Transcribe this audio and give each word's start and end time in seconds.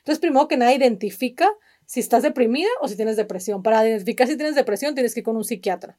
Entonces, 0.00 0.18
primero 0.18 0.48
que 0.48 0.56
nada, 0.56 0.72
identifica 0.72 1.46
si 1.84 2.00
estás 2.00 2.22
deprimida 2.22 2.70
o 2.80 2.88
si 2.88 2.96
tienes 2.96 3.18
depresión. 3.18 3.62
Para 3.62 3.86
identificar 3.86 4.26
si 4.26 4.36
tienes 4.36 4.54
depresión, 4.54 4.94
tienes 4.94 5.12
que 5.12 5.20
ir 5.20 5.24
con 5.24 5.36
un 5.36 5.44
psiquiatra. 5.44 5.98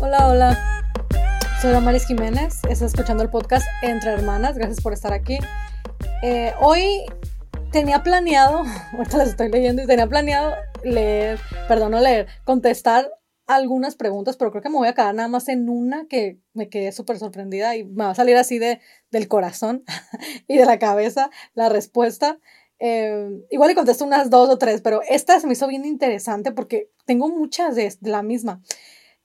Hola, 0.00 0.28
hola. 0.28 0.82
Soy 1.60 1.72
Damaris 1.72 2.06
Jiménez. 2.06 2.60
Estás 2.70 2.94
escuchando 2.94 3.24
el 3.24 3.30
podcast 3.30 3.66
Entre 3.82 4.12
Hermanas. 4.12 4.56
Gracias 4.56 4.80
por 4.80 4.92
estar 4.92 5.12
aquí. 5.12 5.38
Eh, 6.22 6.52
hoy 6.60 7.06
tenía 7.72 8.04
planeado, 8.04 8.62
ahorita 8.92 9.18
les 9.18 9.30
estoy 9.30 9.50
leyendo 9.50 9.82
y 9.82 9.86
tenía 9.86 10.06
planeado 10.06 10.54
leer, 10.84 11.40
perdón, 11.66 11.90
no 11.90 12.00
leer, 12.00 12.28
contestar 12.44 13.10
algunas 13.46 13.96
preguntas, 13.96 14.36
pero 14.36 14.50
creo 14.50 14.62
que 14.62 14.68
me 14.68 14.76
voy 14.76 14.88
a 14.88 14.94
quedar 14.94 15.14
nada 15.14 15.28
más 15.28 15.48
en 15.48 15.68
una 15.68 16.06
que 16.06 16.40
me 16.52 16.68
quedé 16.68 16.92
súper 16.92 17.18
sorprendida 17.18 17.76
y 17.76 17.84
me 17.84 18.04
va 18.04 18.10
a 18.10 18.14
salir 18.14 18.36
así 18.36 18.58
de, 18.58 18.80
del 19.10 19.28
corazón 19.28 19.84
y 20.48 20.56
de 20.56 20.66
la 20.66 20.78
cabeza 20.78 21.30
la 21.54 21.68
respuesta. 21.68 22.38
Eh, 22.78 23.28
igual 23.50 23.68
le 23.68 23.74
contesto 23.74 24.04
unas 24.04 24.30
dos 24.30 24.48
o 24.48 24.58
tres, 24.58 24.80
pero 24.80 25.02
esta 25.08 25.38
se 25.38 25.46
me 25.46 25.52
hizo 25.52 25.68
bien 25.68 25.84
interesante 25.84 26.52
porque 26.52 26.90
tengo 27.04 27.28
muchas 27.28 27.74
de, 27.76 27.96
la 28.00 28.22
misma. 28.22 28.62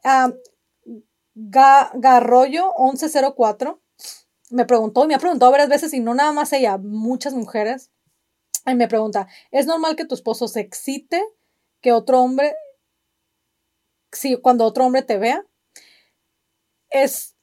Uh, 0.04 0.34
Garroyo 1.34 2.74
1104 2.80 3.82
me 4.50 4.66
preguntó 4.66 5.04
y 5.04 5.08
me 5.08 5.16
ha 5.16 5.20
preguntado 5.20 5.52
varias 5.52 5.70
veces 5.70 5.94
y 5.94 6.00
no 6.00 6.14
nada 6.14 6.32
más 6.32 6.54
ella, 6.54 6.78
muchas 6.78 7.34
mujeres. 7.34 7.92
Y 8.66 8.76
me 8.76 8.88
pregunta, 8.88 9.28
¿es 9.52 9.66
normal 9.66 9.96
que 9.96 10.06
tu 10.06 10.16
esposo 10.16 10.48
se 10.48 10.62
excite 10.62 11.24
que 11.82 11.94
otro 11.94 12.22
hombre 12.22 12.56
si 14.12 14.36
cuando 14.38 14.66
otro 14.66 14.86
hombre 14.86 15.02
te 15.02 15.18
vea, 15.18 15.46
es 16.90 17.36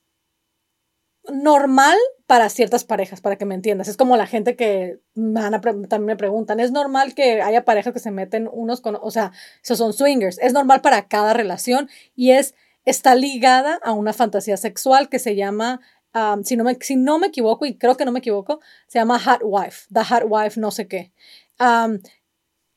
normal 1.33 1.99
para 2.27 2.49
ciertas 2.49 2.85
parejas, 2.85 3.21
para 3.21 3.37
que 3.37 3.45
me 3.45 3.55
entiendas. 3.55 3.89
Es 3.89 3.97
como 3.97 4.17
la 4.17 4.27
gente 4.27 4.57
que 4.57 5.01
también 5.15 6.05
me 6.05 6.17
preguntan, 6.17 6.61
¿es 6.61 6.71
normal 6.71 7.15
que 7.15 7.43
haya 7.43 7.65
parejas 7.65 7.93
que 7.93 7.99
se 7.99 8.11
meten 8.11 8.49
unos 8.51 8.81
con, 8.81 8.97
o 9.01 9.11
sea, 9.11 9.33
esos 9.63 9.79
son 9.79 9.93
swingers? 9.93 10.39
Es 10.39 10.53
normal 10.53 10.81
para 10.81 11.09
cada 11.09 11.33
relación 11.33 11.89
y 12.15 12.33
es, 12.33 12.55
está 12.85 13.15
ligada 13.15 13.79
a 13.83 13.93
una 13.93 14.13
fantasía 14.13 14.57
sexual 14.57 15.09
que 15.09 15.19
se 15.19 15.37
llama, 15.37 15.81
si, 16.45 16.57
no 16.57 16.65
me, 16.65 16.77
si 16.81 16.97
no 16.97 17.19
me 17.19 17.29
equivoco, 17.29 17.67
y 17.67 17.77
creo 17.77 17.97
que 17.97 18.05
no 18.05 18.13
me 18.13 18.21
equivoco, 18.21 18.61
se 18.87 18.99
llama 18.99 19.19
hot 19.19 19.41
wife, 19.43 19.87
the 19.93 20.05
hot 20.05 20.25
wife 20.27 20.61
no 20.61 20.71
sé 20.71 20.89
qué. 20.89 21.13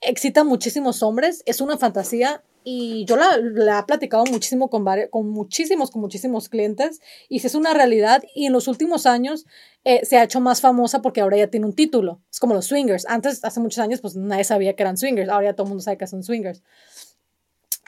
excita 0.02 0.44
muchísimos 0.44 1.04
hombres, 1.04 1.44
es 1.46 1.62
una 1.62 1.78
fantasía 1.78 2.44
y 2.70 3.06
yo 3.06 3.16
la, 3.16 3.38
la, 3.38 3.80
he 3.80 3.84
platicado 3.84 4.26
muchísimo 4.26 4.70
con, 4.70 4.84
con 5.10 5.30
muchísimos, 5.30 5.90
con 5.90 6.02
muchísimos 6.02 6.50
clientes 6.50 7.00
y 7.30 7.38
es 7.38 7.56
una 7.56 7.74
realidad 7.74 8.24
y 8.36 8.46
en 8.46 8.52
los 8.52 8.68
últimos 8.68 9.06
años 9.06 9.46
eh, 9.86 10.06
se 10.06 10.18
ha 10.18 10.24
hecho 10.26 10.42
más 10.42 10.60
famosa 10.60 11.02
porque 11.02 11.22
ahora 11.22 11.38
ya 11.38 11.48
tiene 11.48 11.66
un 11.66 11.72
título. 11.72 12.22
Es 12.30 12.42
como 12.42 12.54
los 12.54 12.66
swingers. 12.66 13.06
Antes, 13.08 13.46
hace 13.46 13.62
muchos 13.62 13.80
años, 13.80 14.02
pues 14.02 14.18
nadie 14.18 14.44
sabía 14.44 14.76
que 14.76 14.84
eran 14.84 14.98
swingers. 14.98 15.30
Ahora 15.30 15.46
ya 15.46 15.54
todo 15.54 15.64
el 15.64 15.70
mundo 15.70 15.82
sabe 15.82 15.98
que 15.98 16.08
son 16.08 16.24
swingers. 16.24 16.62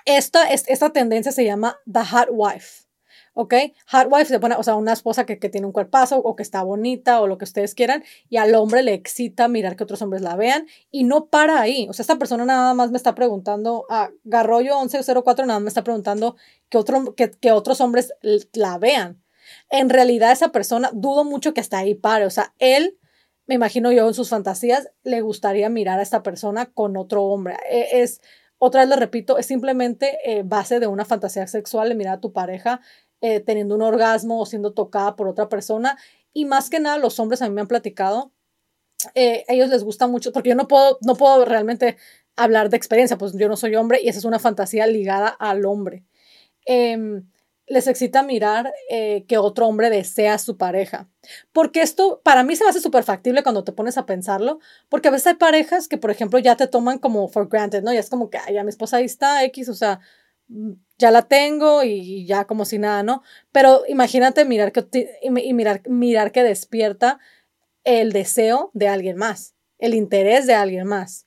Esta, 0.05 0.49
esta 0.49 0.93
tendencia 0.93 1.33
se 1.33 1.43
llama 1.43 1.77
The 1.91 2.05
Hot 2.05 2.29
Wife. 2.31 2.88
¿Ok? 3.39 3.53
Hot 3.91 4.07
wife 4.11 4.25
se 4.25 4.39
pone, 4.41 4.55
o 4.55 4.63
sea, 4.63 4.75
una 4.75 4.91
esposa 4.91 5.25
que, 5.25 5.39
que, 5.39 5.47
tiene 5.47 5.65
un 5.65 5.71
cuerpazo 5.71 6.17
o 6.17 6.35
que 6.35 6.43
está 6.43 6.61
bonita 6.61 7.21
o 7.21 7.27
lo 7.27 7.37
que 7.37 7.45
ustedes 7.45 7.73
quieran 7.73 8.03
y 8.27 8.35
al 8.35 8.53
hombre 8.53 8.83
le 8.83 8.93
excita 8.93 9.47
mirar 9.47 9.77
que 9.77 9.85
otros 9.85 10.01
hombres 10.01 10.21
la 10.21 10.35
vean 10.35 10.67
y 10.91 11.05
no 11.05 11.27
para 11.27 11.61
ahí. 11.61 11.87
O 11.89 11.93
sea, 11.93 12.03
esta 12.03 12.17
persona 12.17 12.43
nada 12.43 12.73
más 12.73 12.91
me 12.91 12.97
está 12.97 13.15
preguntando, 13.15 13.85
a 13.89 14.09
Garroyo 14.25 14.77
1104 14.81 15.45
nada 15.45 15.59
más 15.59 15.63
me 15.63 15.69
está 15.69 15.85
preguntando 15.85 16.35
que, 16.67 16.77
otro, 16.77 17.15
que, 17.15 17.31
que 17.31 17.53
otros 17.53 17.79
hombres 17.79 18.13
la 18.51 18.77
vean. 18.77 19.23
En 19.69 19.89
realidad 19.89 20.33
esa 20.33 20.51
persona, 20.51 20.89
dudo 20.93 21.23
mucho 21.23 21.53
que 21.53 21.61
hasta 21.61 21.77
ahí 21.77 21.95
pare. 21.95 22.25
O 22.25 22.29
sea, 22.29 22.53
él 22.59 22.97
me 23.47 23.55
imagino 23.55 23.93
yo 23.93 24.05
en 24.05 24.13
sus 24.13 24.27
fantasías, 24.27 24.91
le 25.03 25.21
gustaría 25.21 25.69
mirar 25.69 25.99
a 25.99 26.03
esta 26.03 26.23
persona 26.23 26.65
con 26.65 26.97
otro 26.97 27.23
hombre. 27.23 27.55
E, 27.71 28.01
es, 28.01 28.19
otra 28.57 28.81
vez 28.81 28.89
le 28.89 28.97
repito, 28.97 29.37
es 29.37 29.45
simplemente 29.45 30.19
eh, 30.25 30.43
base 30.43 30.81
de 30.81 30.87
una 30.87 31.05
fantasía 31.05 31.47
sexual 31.47 31.87
de 31.87 31.95
mirar 31.95 32.15
a 32.15 32.19
tu 32.19 32.33
pareja 32.33 32.81
eh, 33.21 33.39
teniendo 33.39 33.75
un 33.75 33.81
orgasmo 33.81 34.41
o 34.41 34.45
siendo 34.45 34.73
tocada 34.73 35.15
por 35.15 35.27
otra 35.27 35.49
persona. 35.49 35.97
Y 36.33 36.45
más 36.45 36.69
que 36.69 36.79
nada, 36.79 36.97
los 36.97 37.19
hombres 37.19 37.41
a 37.41 37.49
mí 37.49 37.55
me 37.55 37.61
han 37.61 37.67
platicado, 37.67 38.31
eh, 39.15 39.45
a 39.47 39.53
ellos 39.53 39.69
les 39.69 39.83
gusta 39.83 40.07
mucho, 40.07 40.31
porque 40.31 40.49
yo 40.49 40.55
no 40.55 40.67
puedo, 40.67 40.97
no 41.01 41.15
puedo 41.15 41.45
realmente 41.45 41.97
hablar 42.35 42.69
de 42.69 42.77
experiencia, 42.77 43.17
pues 43.17 43.33
yo 43.33 43.47
no 43.49 43.57
soy 43.57 43.75
hombre 43.75 43.99
y 44.01 44.09
esa 44.09 44.19
es 44.19 44.25
una 44.25 44.39
fantasía 44.39 44.87
ligada 44.87 45.27
al 45.29 45.65
hombre. 45.65 46.05
Em, 46.65 47.25
les 47.67 47.87
excita 47.87 48.23
mirar 48.23 48.73
eh, 48.89 49.25
que 49.27 49.37
otro 49.37 49.67
hombre 49.67 49.89
desea 49.89 50.33
a 50.35 50.39
su 50.39 50.57
pareja. 50.57 51.09
Porque 51.53 51.81
esto 51.81 52.21
para 52.23 52.43
mí 52.43 52.55
se 52.55 52.63
me 52.63 52.71
hace 52.71 52.81
súper 52.81 53.03
factible 53.03 53.43
cuando 53.43 53.63
te 53.63 53.71
pones 53.71 53.97
a 53.97 54.05
pensarlo, 54.05 54.59
porque 54.89 55.09
a 55.09 55.11
veces 55.11 55.27
hay 55.27 55.35
parejas 55.35 55.87
que, 55.87 55.97
por 55.97 56.11
ejemplo, 56.11 56.39
ya 56.39 56.55
te 56.57 56.67
toman 56.67 56.97
como 56.99 57.27
for 57.29 57.47
granted, 57.47 57.83
¿no? 57.83 57.93
Ya 57.93 57.99
es 57.99 58.09
como 58.09 58.29
que, 58.29 58.39
ay, 58.39 58.55
ya 58.55 58.63
mi 58.63 58.69
esposa 58.69 58.97
ahí 58.97 59.05
está, 59.05 59.43
X, 59.45 59.69
o 59.69 59.75
sea, 59.75 59.99
ya 60.99 61.11
la 61.11 61.23
tengo 61.23 61.83
y 61.83 62.25
ya 62.25 62.45
como 62.45 62.65
si 62.65 62.77
nada, 62.77 63.01
¿no? 63.01 63.23
Pero 63.51 63.83
imagínate 63.87 64.45
mirar 64.45 64.71
que, 64.71 64.85
y 65.21 65.53
mirar, 65.53 65.81
mirar 65.87 66.31
que 66.31 66.43
despierta 66.43 67.19
el 67.85 68.11
deseo 68.11 68.69
de 68.73 68.89
alguien 68.89 69.17
más, 69.17 69.55
el 69.79 69.93
interés 69.95 70.45
de 70.45 70.53
alguien 70.53 70.85
más. 70.85 71.25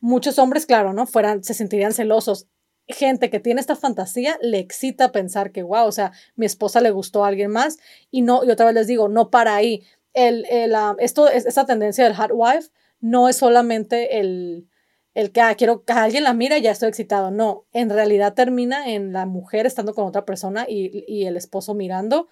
Muchos 0.00 0.38
hombres, 0.38 0.66
claro, 0.66 0.92
¿no? 0.92 1.06
Fueran, 1.06 1.44
se 1.44 1.54
sentirían 1.54 1.94
celosos. 1.94 2.48
Gente 2.88 3.30
que 3.30 3.38
tiene 3.38 3.60
esta 3.60 3.76
fantasía 3.76 4.38
le 4.42 4.58
excita 4.58 5.12
pensar 5.12 5.52
que, 5.52 5.62
wow, 5.62 5.86
o 5.86 5.92
sea, 5.92 6.12
mi 6.34 6.44
esposa 6.44 6.80
le 6.80 6.90
gustó 6.90 7.24
a 7.24 7.28
alguien 7.28 7.52
más 7.52 7.78
y 8.10 8.22
no, 8.22 8.44
y 8.44 8.50
otra 8.50 8.66
vez 8.66 8.74
les 8.74 8.86
digo, 8.88 9.08
no 9.08 9.30
para 9.30 9.54
ahí. 9.54 9.84
El, 10.14 10.44
el, 10.50 10.72
uh, 10.72 10.96
esto, 10.98 11.28
esta 11.28 11.64
tendencia 11.64 12.04
del 12.04 12.16
hot 12.16 12.32
wife 12.34 12.70
no 13.00 13.28
es 13.28 13.36
solamente 13.36 14.18
el, 14.18 14.68
el 15.14 15.30
que 15.30 15.40
ah, 15.40 15.54
quiero 15.54 15.84
que 15.84 15.92
alguien 15.92 16.24
la 16.24 16.32
mira 16.32 16.58
y 16.58 16.62
ya 16.62 16.70
estoy 16.70 16.88
excitado. 16.88 17.30
No, 17.30 17.64
en 17.72 17.90
realidad 17.90 18.34
termina 18.34 18.88
en 18.88 19.12
la 19.12 19.26
mujer 19.26 19.66
estando 19.66 19.94
con 19.94 20.06
otra 20.06 20.24
persona 20.24 20.64
y, 20.68 21.24
el 21.24 21.36
esposo 21.36 21.74
mirando 21.74 22.28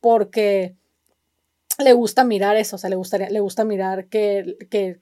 porque 0.00 0.76
le 1.78 1.92
gusta 1.92 2.24
mirar 2.24 2.56
eso, 2.56 2.76
o 2.76 2.78
sea, 2.78 2.90
le, 2.90 2.96
gustaría, 2.96 3.30
le 3.30 3.40
gusta 3.40 3.64
mirar 3.64 4.06
que, 4.06 4.56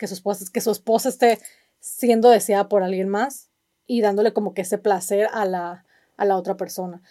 su 0.07 0.15
esposa, 0.15 0.45
que 0.53 0.61
su 0.61 0.71
esposa 0.71 1.09
esté 1.09 1.39
siendo 1.81 2.31
deseada 2.31 2.69
por 2.69 2.83
alguien 2.83 3.09
más 3.09 3.51
y 3.87 4.01
dándole 4.01 4.33
como 4.33 4.55
que 4.55 4.63
ese 4.63 4.79
placer 4.79 5.29
a 5.33 5.45
la, 5.45 5.85
a 6.17 6.25
la 6.25 6.37
otra 6.37 6.57
persona. 6.57 7.03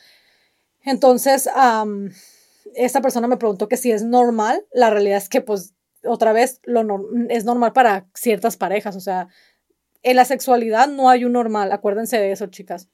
Entonces, 0.83 1.49
esta 2.75 3.01
persona 3.01 3.27
me 3.27 3.38
preguntó 3.38 3.67
que 3.67 3.77
si 3.77 3.91
es 3.91 4.03
normal, 4.03 4.65
la 4.73 4.89
realidad 4.89 5.17
es 5.17 5.29
que 5.29 5.41
pues 5.41 5.73
otra 6.03 6.33
vez 6.33 6.59
lo 6.63 6.81
es 7.29 7.45
normal 7.45 7.73
para 7.73 8.07
ciertas 8.15 8.57
parejas, 8.57 8.95
o 8.95 8.99
sea, 8.99 9.27
en 10.03 10.16
la 10.16 10.25
sexualidad 10.25 10.88
no 10.88 11.09
hay 11.09 11.25
un 11.25 11.34
normal, 11.34 11.72
acuérdense 11.72 12.17
de 12.17 12.31
eso, 12.31 12.47
chicas. 12.47 12.89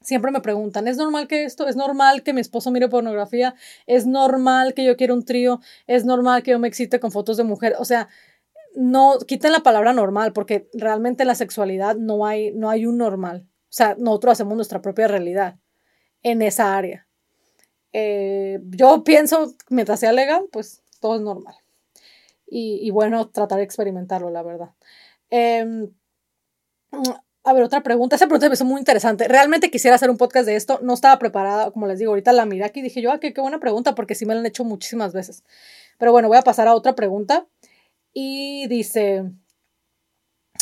Siempre 0.00 0.30
me 0.30 0.40
preguntan, 0.40 0.86
¿es 0.86 0.96
normal 0.98 1.26
que 1.26 1.44
esto? 1.44 1.66
¿Es 1.66 1.74
normal 1.74 2.22
que 2.22 2.32
mi 2.32 2.40
esposo 2.40 2.70
mire 2.70 2.88
pornografía? 2.88 3.54
¿Es 3.86 4.06
normal 4.06 4.72
que 4.72 4.84
yo 4.84 4.96
quiera 4.96 5.14
un 5.14 5.24
trío? 5.24 5.60
¿Es 5.86 6.04
normal 6.04 6.42
que 6.42 6.52
yo 6.52 6.58
me 6.58 6.68
excite 6.68 7.00
con 7.00 7.10
fotos 7.10 7.36
de 7.36 7.44
mujer? 7.44 7.74
O 7.78 7.84
sea, 7.84 8.08
no 8.76 9.18
quiten 9.26 9.52
la 9.52 9.60
palabra 9.60 9.92
normal 9.92 10.32
porque 10.32 10.68
realmente 10.74 11.24
en 11.24 11.28
la 11.28 11.34
sexualidad 11.34 11.96
no 11.96 12.24
hay, 12.24 12.52
no 12.52 12.70
hay 12.70 12.86
un 12.86 12.98
normal. 12.98 13.48
O 13.48 13.72
sea, 13.76 13.96
nosotros 13.98 14.32
hacemos 14.32 14.54
nuestra 14.54 14.80
propia 14.80 15.08
realidad 15.08 15.56
en 16.22 16.40
esa 16.42 16.76
área. 16.76 17.08
Eh, 17.92 18.60
yo 18.68 19.02
pienso, 19.02 19.54
mientras 19.70 20.00
sea 20.00 20.12
legal, 20.12 20.46
pues 20.52 20.82
todo 21.00 21.16
es 21.16 21.22
normal. 21.22 21.56
Y, 22.48 22.90
bueno, 22.90 23.28
tratar 23.28 23.58
de 23.58 23.64
experimentarlo, 23.64 24.30
la 24.30 24.42
verdad. 24.42 24.70
Eh, 25.30 25.88
a 27.44 27.52
ver, 27.52 27.62
otra 27.62 27.82
pregunta. 27.82 28.16
Esa 28.16 28.26
pregunta 28.26 28.48
me 28.48 28.54
hizo 28.54 28.64
muy 28.64 28.80
interesante. 28.80 29.28
Realmente 29.28 29.70
quisiera 29.70 29.94
hacer 29.94 30.10
un 30.10 30.16
podcast 30.16 30.46
de 30.46 30.56
esto. 30.56 30.80
No 30.82 30.94
estaba 30.94 31.18
preparada, 31.18 31.70
como 31.70 31.86
les 31.86 31.98
digo, 31.98 32.10
ahorita 32.10 32.32
la 32.32 32.44
miré 32.44 32.64
aquí 32.64 32.80
y 32.80 32.82
dije 32.82 33.00
yo, 33.00 33.12
ah, 33.12 33.20
qué, 33.20 33.32
qué 33.32 33.40
buena 33.40 33.60
pregunta, 33.60 33.94
porque 33.94 34.14
sí 34.14 34.26
me 34.26 34.34
la 34.34 34.40
han 34.40 34.46
hecho 34.46 34.64
muchísimas 34.64 35.12
veces. 35.12 35.44
Pero 35.98 36.12
bueno, 36.12 36.28
voy 36.28 36.38
a 36.38 36.42
pasar 36.42 36.66
a 36.68 36.74
otra 36.74 36.94
pregunta. 36.94 37.46
Y 38.12 38.66
dice, 38.68 39.30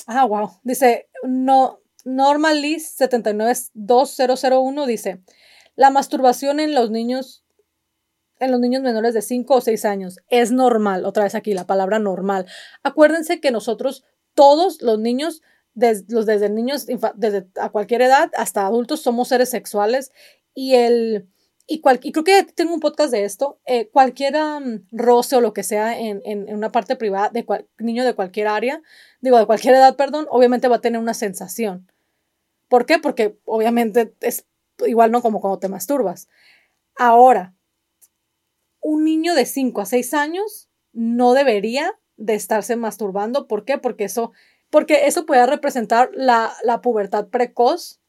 ah, 0.06 0.24
wow, 0.26 0.50
dice, 0.62 1.08
no, 1.22 1.80
Normalis 2.04 2.88
79201 2.96 4.86
dice, 4.86 5.22
la 5.74 5.90
masturbación 5.90 6.60
en 6.60 6.74
los 6.74 6.90
niños 6.90 7.40
en 8.40 8.50
los 8.50 8.60
niños 8.60 8.82
menores 8.82 9.14
de 9.14 9.22
5 9.22 9.54
o 9.54 9.60
6 9.60 9.84
años 9.84 10.18
es 10.28 10.50
normal, 10.50 11.04
otra 11.04 11.22
vez 11.24 11.34
aquí 11.34 11.54
la 11.54 11.66
palabra 11.66 11.98
normal. 11.98 12.46
Acuérdense 12.82 13.40
que 13.40 13.50
nosotros 13.50 14.04
todos 14.34 14.82
los 14.82 14.98
niños 14.98 15.40
los 15.74 16.26
desde 16.26 16.50
niños, 16.50 16.86
desde 17.14 17.46
a 17.60 17.70
cualquier 17.70 18.02
edad 18.02 18.30
hasta 18.36 18.66
adultos, 18.66 19.02
somos 19.02 19.28
seres 19.28 19.50
sexuales 19.50 20.12
y 20.54 20.74
el... 20.74 21.28
Y, 21.66 21.80
y 22.02 22.12
creo 22.12 22.24
que 22.24 22.42
tengo 22.54 22.74
un 22.74 22.80
podcast 22.80 23.10
de 23.10 23.24
esto. 23.24 23.58
Eh, 23.64 23.88
cualquier 23.88 24.34
roce 24.92 25.36
o 25.36 25.40
lo 25.40 25.54
que 25.54 25.62
sea 25.62 25.98
en, 25.98 26.20
en, 26.26 26.54
una 26.54 26.70
parte 26.70 26.94
privada 26.94 27.30
de 27.30 27.46
niño 27.78 28.04
de 28.04 28.14
cualquier 28.14 28.48
área, 28.48 28.82
digo, 29.22 29.38
de 29.38 29.46
cualquier 29.46 29.74
edad, 29.74 29.96
perdón, 29.96 30.26
obviamente 30.28 30.68
va 30.68 30.76
a 30.76 30.80
tener 30.82 31.00
una 31.00 31.14
sensación. 31.14 31.90
¿Por 32.68 32.84
qué? 32.84 32.98
Porque 32.98 33.38
obviamente 33.46 34.12
es 34.20 34.46
igual 34.86 35.10
no 35.10 35.22
como 35.22 35.40
cuando 35.40 35.58
te 35.58 35.68
masturbas. 35.68 36.28
Ahora, 36.96 37.54
un 38.80 39.04
niño 39.04 39.34
de 39.34 39.46
5 39.46 39.80
a 39.80 39.86
6 39.86 40.14
años 40.14 40.68
no 40.92 41.34
debería 41.34 41.98
de 42.16 42.34
estarse 42.34 42.76
masturbando. 42.76 43.48
¿Por 43.48 43.64
qué? 43.64 43.78
Porque 43.78 44.04
eso, 44.04 44.32
porque 44.74 45.06
eso 45.06 45.24
puede 45.24 45.46
representar 45.46 46.10
la, 46.14 46.52
la 46.64 46.80
pubertad 46.80 47.28
precoz 47.28 48.00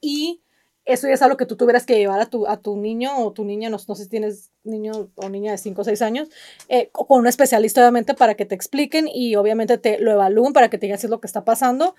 y 0.00 0.42
eso 0.84 1.06
ya 1.06 1.14
es 1.14 1.22
algo 1.22 1.36
que 1.36 1.46
tú 1.46 1.56
tuvieras 1.56 1.86
que 1.86 1.96
llevar 1.96 2.20
a 2.20 2.26
tu, 2.26 2.48
a 2.48 2.56
tu 2.56 2.76
niño 2.76 3.16
o 3.18 3.32
tu 3.32 3.44
niña, 3.44 3.70
no, 3.70 3.78
sé 3.78 3.94
si 3.94 4.08
tienes 4.08 4.50
niño 4.64 5.12
o 5.14 5.28
niña 5.28 5.52
de 5.52 5.58
5 5.58 5.80
o 5.80 5.84
6 5.84 6.02
años, 6.02 6.28
eh, 6.68 6.90
con 6.90 7.20
un 7.20 7.28
especialista 7.28 7.82
obviamente 7.82 8.14
para 8.14 8.34
que 8.34 8.46
te 8.46 8.56
expliquen 8.56 9.06
y 9.06 9.36
obviamente 9.36 9.78
te 9.78 10.00
lo 10.00 10.10
evalúen 10.10 10.52
para 10.52 10.70
que 10.70 10.76
te 10.76 10.86
digan 10.86 10.98
si 10.98 11.06
es 11.06 11.10
lo 11.10 11.20
que 11.20 11.28
está 11.28 11.44
pasando. 11.44 11.94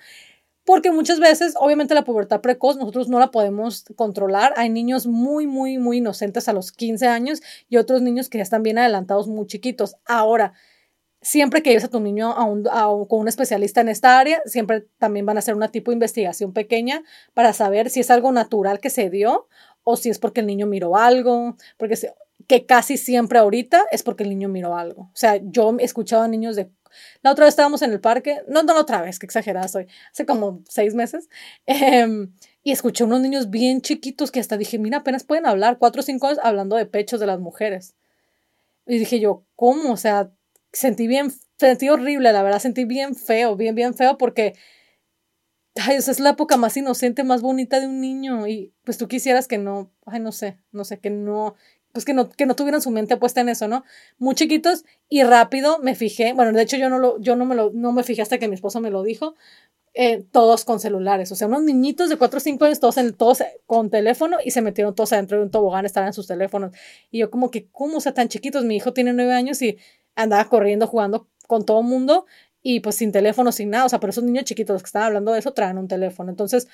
Porque 0.65 0.91
muchas 0.91 1.21
veces, 1.21 1.53
obviamente 1.57 1.95
la 1.95 2.03
pubertad 2.03 2.41
precoz 2.41 2.75
nosotros 2.75 3.07
no 3.07 3.19
la 3.19 3.31
podemos 3.31 3.85
controlar. 3.95 4.53
Hay 4.57 4.69
niños 4.69 5.07
muy, 5.07 5.47
muy, 5.47 5.77
muy 5.77 5.99
inocentes 5.99 6.49
a 6.49 6.53
los 6.53 6.73
15 6.73 7.07
años 7.07 7.41
y 7.69 7.77
otros 7.77 8.01
niños 8.01 8.27
que 8.27 8.39
ya 8.39 8.43
están 8.43 8.63
bien 8.63 8.79
adelantados 8.79 9.29
muy 9.29 9.47
chiquitos. 9.47 9.95
Ahora, 10.05 10.55
siempre 11.21 11.61
que 11.61 11.69
lleves 11.69 11.83
a 11.83 11.89
tu 11.89 11.99
niño 11.99 12.31
a 12.31 13.05
con 13.07 13.19
un 13.19 13.27
especialista 13.27 13.81
en 13.81 13.89
esta 13.89 14.19
área, 14.19 14.41
siempre 14.45 14.87
también 14.97 15.25
van 15.25 15.37
a 15.37 15.39
hacer 15.39 15.55
una 15.55 15.69
tipo 15.69 15.91
de 15.91 15.95
investigación 15.95 16.53
pequeña 16.53 17.03
para 17.33 17.53
saber 17.53 17.89
si 17.89 17.99
es 17.99 18.09
algo 18.09 18.31
natural 18.31 18.79
que 18.79 18.89
se 18.89 19.09
dio 19.09 19.47
o 19.83 19.97
si 19.97 20.09
es 20.09 20.19
porque 20.19 20.41
el 20.41 20.47
niño 20.47 20.67
miró 20.67 20.97
algo, 20.97 21.55
porque 21.77 21.97
que 22.47 22.65
casi 22.65 22.97
siempre 22.97 23.39
ahorita 23.39 23.85
es 23.91 24.03
porque 24.03 24.23
el 24.23 24.29
niño 24.29 24.49
miró 24.49 24.75
algo. 24.75 25.03
O 25.03 25.15
sea, 25.15 25.39
yo 25.41 25.75
he 25.79 25.83
escuchado 25.83 26.23
a 26.23 26.27
niños 26.27 26.55
de... 26.55 26.69
La 27.21 27.31
otra 27.31 27.45
vez 27.45 27.53
estábamos 27.53 27.81
en 27.81 27.91
el 27.91 28.01
parque, 28.01 28.41
no, 28.47 28.63
no 28.63 28.73
la 28.73 28.81
otra 28.81 29.01
vez, 29.01 29.17
que 29.17 29.25
exagerada 29.25 29.67
soy, 29.69 29.87
hace 30.11 30.25
como 30.25 30.61
seis 30.67 30.93
meses, 30.93 31.29
em, 31.65 32.33
y 32.63 32.71
escuché 32.73 33.05
unos 33.05 33.21
niños 33.21 33.49
bien 33.49 33.81
chiquitos 33.81 34.31
que 34.31 34.41
hasta 34.41 34.57
dije, 34.57 34.77
mira, 34.77 34.97
apenas 34.97 35.23
pueden 35.23 35.45
hablar, 35.45 35.77
cuatro 35.77 36.01
o 36.01 36.03
cinco 36.03 36.27
años 36.27 36.39
hablando 36.43 36.75
de 36.75 36.85
pechos 36.85 37.21
de 37.21 37.27
las 37.27 37.39
mujeres. 37.39 37.95
Y 38.85 38.99
dije 38.99 39.21
yo, 39.21 39.45
¿cómo? 39.55 39.93
O 39.93 39.97
sea, 39.97 40.31
sentí 40.73 41.07
bien, 41.07 41.31
sentí 41.57 41.89
horrible, 41.89 42.31
la 42.31 42.43
verdad, 42.43 42.59
sentí 42.59 42.85
bien 42.85 43.15
feo, 43.15 43.55
bien, 43.55 43.75
bien 43.75 43.93
feo 43.93 44.17
porque, 44.17 44.53
ay, 45.75 45.97
esa 45.97 46.11
es 46.11 46.19
la 46.19 46.31
época 46.31 46.57
más 46.57 46.75
inocente, 46.77 47.23
más 47.23 47.41
bonita 47.41 47.79
de 47.79 47.87
un 47.87 48.01
niño 48.01 48.47
y 48.47 48.73
pues 48.83 48.97
tú 48.97 49.07
quisieras 49.07 49.47
que 49.47 49.57
no, 49.57 49.91
ay, 50.05 50.19
no 50.19 50.31
sé, 50.31 50.57
no 50.71 50.83
sé, 50.83 50.99
que 50.99 51.09
no, 51.09 51.55
pues 51.91 52.05
que 52.05 52.13
no, 52.13 52.29
que 52.29 52.45
no 52.45 52.55
tuvieran 52.55 52.81
su 52.81 52.91
mente 52.91 53.17
puesta 53.17 53.41
en 53.41 53.49
eso, 53.49 53.67
¿no? 53.67 53.83
Muy 54.17 54.35
chiquitos 54.35 54.85
y 55.09 55.23
rápido 55.23 55.79
me 55.79 55.95
fijé, 55.95 56.33
bueno, 56.33 56.51
de 56.53 56.63
hecho 56.63 56.77
yo 56.77 56.89
no, 56.89 56.99
lo, 56.99 57.19
yo 57.19 57.35
no, 57.35 57.45
me, 57.45 57.55
lo, 57.55 57.71
no 57.73 57.91
me 57.91 58.03
fijé 58.03 58.21
hasta 58.21 58.37
que 58.39 58.47
mi 58.47 58.55
esposo 58.55 58.79
me 58.79 58.91
lo 58.91 59.03
dijo, 59.03 59.35
eh, 59.93 60.23
todos 60.31 60.63
con 60.63 60.79
celulares, 60.79 61.33
o 61.33 61.35
sea, 61.35 61.47
unos 61.47 61.63
niñitos 61.63 62.09
de 62.09 62.15
4 62.15 62.37
o 62.37 62.39
5 62.39 62.63
años, 62.63 62.79
todos, 62.79 62.97
en, 62.97 63.13
todos 63.13 63.43
con 63.65 63.89
teléfono 63.89 64.37
y 64.43 64.51
se 64.51 64.61
metieron 64.61 64.95
todos 64.95 65.11
adentro 65.11 65.37
de 65.37 65.43
un 65.43 65.51
tobogán, 65.51 65.85
estaban 65.85 66.07
en 66.07 66.13
sus 66.13 66.27
teléfonos. 66.27 66.71
Y 67.09 67.19
yo 67.19 67.29
como 67.29 67.51
que, 67.51 67.67
¿cómo, 67.71 67.97
o 67.97 67.99
sea, 67.99 68.13
tan 68.13 68.29
chiquitos? 68.29 68.63
Mi 68.63 68.77
hijo 68.77 68.93
tiene 68.93 69.11
9 69.11 69.33
años 69.33 69.61
y 69.61 69.77
andaba 70.15 70.45
corriendo, 70.49 70.87
jugando 70.87 71.27
con 71.47 71.65
todo 71.65 71.81
el 71.81 71.87
mundo 71.87 72.25
y 72.61 72.79
pues 72.79 72.95
sin 72.95 73.11
teléfono, 73.11 73.51
sin 73.51 73.69
nada. 73.69 73.85
O 73.85 73.89
sea, 73.89 73.99
pero 73.99 74.11
esos 74.11 74.23
niños 74.23 74.45
chiquitos 74.45 74.73
los 74.73 74.83
que 74.83 74.87
estaban 74.87 75.07
hablando 75.07 75.33
de 75.33 75.39
eso 75.39 75.53
traen 75.53 75.77
un 75.77 75.87
teléfono. 75.87 76.29
Entonces, 76.29 76.67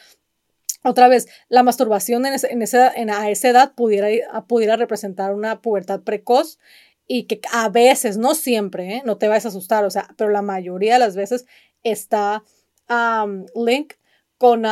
otra 0.83 1.07
vez, 1.07 1.27
la 1.49 1.63
masturbación 1.63 2.25
en, 2.25 2.35
en, 2.49 2.61
esa, 2.61 2.91
en 2.93 3.09
a 3.09 3.29
esa 3.29 3.49
edad 3.49 3.73
pudiera, 3.73 4.43
pudiera 4.47 4.75
representar 4.75 5.33
una 5.33 5.61
pubertad 5.61 6.01
precoz 6.01 6.59
y 7.07 7.23
que 7.23 7.39
a 7.51 7.69
veces, 7.69 8.17
no 8.17 8.35
siempre, 8.35 8.97
¿eh? 8.97 9.01
no 9.05 9.17
te 9.17 9.27
vayas 9.27 9.45
a 9.45 9.49
asustar, 9.49 9.85
o 9.85 9.89
sea, 9.89 10.09
pero 10.17 10.29
la 10.29 10.41
mayoría 10.41 10.93
de 10.93 10.99
las 10.99 11.15
veces 11.15 11.45
está 11.83 12.43
um, 12.89 13.45
link 13.55 13.93
con, 14.37 14.63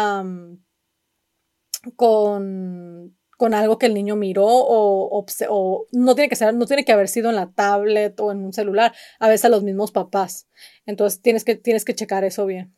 con 1.95 3.15
con 3.37 3.53
algo 3.53 3.77
que 3.77 3.85
el 3.85 3.93
niño 3.93 4.15
miró 4.15 4.45
o, 4.47 5.25
o, 5.49 5.87
no 5.91 6.15
tiene 6.15 6.29
que 6.29 6.35
ser, 6.35 6.53
no 6.53 6.65
tiene 6.65 6.85
que 6.85 6.91
haber 6.91 7.07
sido 7.07 7.29
en 7.29 7.35
la 7.35 7.51
tablet 7.51 8.19
o 8.19 8.31
en 8.31 8.45
un 8.45 8.53
celular, 8.53 8.93
a 9.19 9.27
veces 9.27 9.45
a 9.45 9.49
los 9.49 9.63
mismos 9.63 9.91
papás. 9.91 10.47
Entonces 10.85 11.21
tienes 11.21 11.43
que, 11.43 11.55
tienes 11.55 11.85
que 11.85 11.95
checar 11.95 12.23
eso 12.23 12.45
bien. 12.45 12.75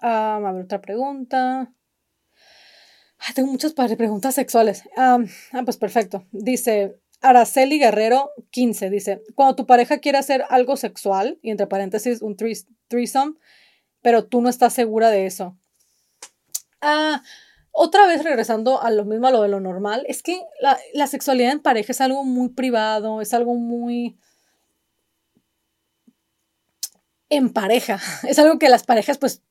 a 0.00 0.52
ver, 0.52 0.64
otra 0.64 0.80
pregunta. 0.80 1.72
tengo 3.34 3.50
muchas 3.50 3.72
preguntas 3.72 4.34
sexuales. 4.34 4.82
ah, 4.96 5.18
pues 5.64 5.76
perfecto. 5.76 6.26
Dice 6.32 6.98
Araceli 7.20 7.78
Guerrero 7.78 8.32
15. 8.50 8.90
Dice, 8.90 9.22
cuando 9.34 9.56
tu 9.56 9.66
pareja 9.66 9.98
quiere 9.98 10.18
hacer 10.18 10.44
algo 10.48 10.76
sexual, 10.76 11.38
y 11.42 11.50
entre 11.50 11.66
paréntesis 11.66 12.22
un 12.22 12.36
threesome, 12.36 13.34
pero 14.02 14.26
tú 14.26 14.40
no 14.40 14.48
estás 14.48 14.72
segura 14.72 15.10
de 15.10 15.26
eso. 15.26 15.56
Ah, 16.80 17.22
otra 17.78 18.06
vez 18.06 18.24
regresando 18.24 18.82
a 18.82 18.90
lo 18.90 19.04
mismo, 19.04 19.26
a 19.26 19.30
lo 19.30 19.42
de 19.42 19.48
lo 19.48 19.60
normal, 19.60 20.02
es 20.08 20.22
que 20.22 20.40
la, 20.60 21.06
sexualidad 21.06 21.52
en 21.52 21.60
pareja 21.60 21.92
es 21.92 22.00
algo 22.00 22.24
muy 22.24 22.48
privado, 22.48 23.20
es 23.20 23.34
algo 23.34 23.54
muy 23.54 24.16
en 27.28 27.52
pareja. 27.52 28.00
Es 28.26 28.38
algo 28.38 28.58
que 28.58 28.70
las 28.70 28.84
parejas, 28.84 29.18
pues, 29.18 29.42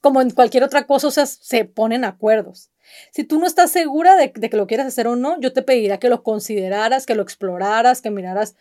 como 0.00 0.20
en 0.20 0.30
cualquier 0.30 0.62
otra 0.62 0.86
cosa, 0.86 1.08
o 1.08 1.10
sea, 1.10 1.26
se 1.26 1.64
ponen 1.64 2.04
acuerdos. 2.04 2.70
Si 3.10 3.24
tú 3.24 3.40
no 3.40 3.46
estás 3.46 3.72
segura 3.72 4.14
de, 4.14 4.30
que 4.32 4.56
lo 4.56 4.68
quieres 4.68 4.86
hacer 4.86 5.08
o 5.08 5.16
no, 5.16 5.40
yo 5.40 5.52
te 5.52 5.62
pediría 5.62 5.98
que 5.98 6.08
lo 6.08 6.22
consideraras, 6.22 7.06
que 7.06 7.16
lo 7.16 7.24
exploraras, 7.24 8.00
que 8.00 8.10
miraras 8.12 8.54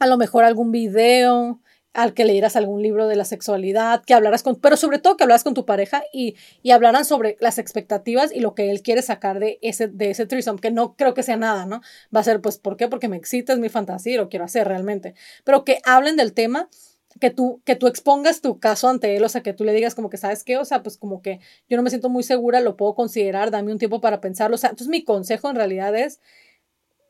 a 0.00 0.08
lo 0.08 0.16
mejor 0.16 0.42
algún 0.42 0.72
video, 0.72 1.61
al 1.94 2.14
que 2.14 2.24
leyeras 2.24 2.56
algún 2.56 2.82
libro 2.82 3.06
de 3.06 3.16
la 3.16 3.24
sexualidad, 3.24 4.02
que 4.04 4.14
hablaras 4.14 4.42
con, 4.42 4.56
pero 4.56 4.76
sobre 4.76 4.98
todo 4.98 5.16
que 5.16 5.24
hablaras 5.24 5.44
con 5.44 5.54
tu 5.54 5.66
pareja 5.66 6.02
y, 6.12 6.36
y 6.62 6.70
hablaran 6.70 7.04
sobre 7.04 7.36
las 7.40 7.58
expectativas 7.58 8.32
y 8.32 8.40
lo 8.40 8.54
que 8.54 8.70
él 8.70 8.82
quiere 8.82 9.02
sacar 9.02 9.38
de 9.38 9.58
ese, 9.62 9.88
de 9.88 10.10
ese 10.10 10.26
threesome, 10.26 10.60
que 10.60 10.70
no 10.70 10.94
creo 10.96 11.14
que 11.14 11.22
sea 11.22 11.36
nada, 11.36 11.66
¿no? 11.66 11.80
Va 12.14 12.20
a 12.20 12.24
ser, 12.24 12.40
pues, 12.40 12.58
¿por 12.58 12.76
qué? 12.76 12.88
Porque 12.88 13.08
me 13.08 13.16
excita, 13.16 13.52
es 13.52 13.58
mi 13.58 13.68
fantasía 13.68 14.14
y 14.14 14.16
lo 14.16 14.28
quiero 14.28 14.44
hacer 14.44 14.66
realmente. 14.66 15.14
Pero 15.44 15.64
que 15.64 15.78
hablen 15.84 16.16
del 16.16 16.32
tema, 16.32 16.68
que 17.20 17.30
tú, 17.30 17.60
que 17.64 17.76
tú 17.76 17.86
expongas 17.86 18.40
tu 18.40 18.58
caso 18.58 18.88
ante 18.88 19.16
él, 19.16 19.24
o 19.24 19.28
sea, 19.28 19.42
que 19.42 19.52
tú 19.52 19.64
le 19.64 19.72
digas 19.72 19.94
como 19.94 20.08
que, 20.08 20.16
¿sabes 20.16 20.44
qué? 20.44 20.56
O 20.58 20.64
sea, 20.64 20.82
pues 20.82 20.96
como 20.96 21.20
que 21.22 21.40
yo 21.68 21.76
no 21.76 21.82
me 21.82 21.90
siento 21.90 22.08
muy 22.08 22.22
segura, 22.22 22.60
lo 22.60 22.76
puedo 22.76 22.94
considerar, 22.94 23.50
dame 23.50 23.72
un 23.72 23.78
tiempo 23.78 24.00
para 24.00 24.20
pensarlo. 24.20 24.54
O 24.54 24.58
sea, 24.58 24.70
entonces 24.70 24.88
mi 24.88 25.04
consejo 25.04 25.50
en 25.50 25.56
realidad 25.56 25.94
es 25.94 26.20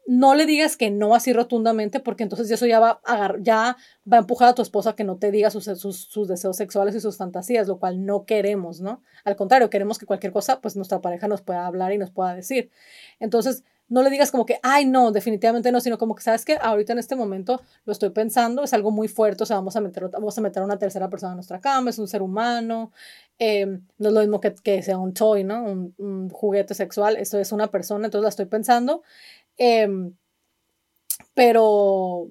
no 0.07 0.35
le 0.35 0.47
digas 0.47 0.77
que 0.77 0.91
no 0.91 1.15
así 1.15 1.33
rotundamente, 1.33 2.01
porque 2.01 2.25
entonces 2.25 2.51
eso 2.51 2.67
ya 2.67 2.81
va 2.81 3.01
a, 3.05 3.35
ya 3.41 3.77
va 4.11 4.17
a 4.17 4.21
empujar 4.21 4.49
a 4.49 4.55
tu 4.55 4.63
esposa 4.63 4.91
a 4.91 4.97
que 4.97 5.05
no 5.05 5.17
te 5.17 5.31
diga 5.31 5.51
sus, 5.51 5.65
sus, 5.65 6.29
deseos 6.29 6.57
sexuales 6.57 6.95
y 6.95 7.01
sus 7.01 7.17
fantasías, 7.17 7.69
lo 7.69 7.79
cual 7.79 8.05
no 8.05 8.25
queremos, 8.25 8.81
¿no? 8.81 9.03
Al 9.25 9.37
contrario, 9.37 9.71
queremos 9.71 9.99
que 9.99 10.07
cualquier 10.07 10.33
cosa, 10.33 10.61
pues 10.61 10.77
nuestra 10.77 11.01
pareja 11.01 11.29
nos 11.29 11.43
pueda 11.43 11.67
hablar 11.67 11.93
y 11.93 11.99
nos 11.99 12.11
pueda 12.11 12.35
decir. 12.35 12.71
Entonces, 13.21 13.65
no 13.89 14.03
le 14.03 14.09
digas 14.09 14.31
como 14.31 14.47
que, 14.47 14.59
ay, 14.63 14.87
no, 14.87 15.13
definitivamente 15.13 15.71
no, 15.71 15.79
sino 15.79 15.99
como 15.99 16.15
que, 16.15 16.23
¿sabes 16.23 16.47
que 16.47 16.57
Ahorita 16.61 16.95
en 16.95 16.99
este 16.99 17.15
momento 17.15 17.61
lo 17.85 17.93
estoy 17.93 18.09
pensando, 18.09 18.65
es 18.65 18.73
algo 18.73 18.91
muy 18.91 19.07
fuerte, 19.07 19.43
o 19.43 19.47
sea, 19.47 19.57
vamos 19.57 19.77
a 19.77 19.83
meter, 19.83 20.09
vamos 20.09 20.37
a, 20.39 20.41
meter 20.41 20.63
a 20.63 20.65
una 20.65 20.79
tercera 20.79 21.11
persona 21.11 21.33
en 21.33 21.37
nuestra 21.37 21.61
cama, 21.61 21.91
es 21.91 21.99
un 21.99 22.09
ser 22.09 22.23
humano, 22.23 22.91
em, 23.39 23.87
no 23.99 24.09
es 24.09 24.15
lo 24.15 24.21
mismo 24.21 24.41
que, 24.41 24.55
que 24.55 24.83
sea 24.83 24.97
un 24.97 25.13
toy, 25.13 25.45
¿no? 25.45 25.63
Un, 25.63 25.95
un 25.99 26.31
juguete 26.31 26.73
sexual, 26.73 27.17
esto 27.19 27.39
es 27.39 27.53
una 27.53 27.71
persona, 27.71 28.07
entonces 28.07 28.23
la 28.23 28.29
estoy 28.31 28.47
pensando 28.47 29.03
Em, 29.65 30.17
pero, 31.35 32.29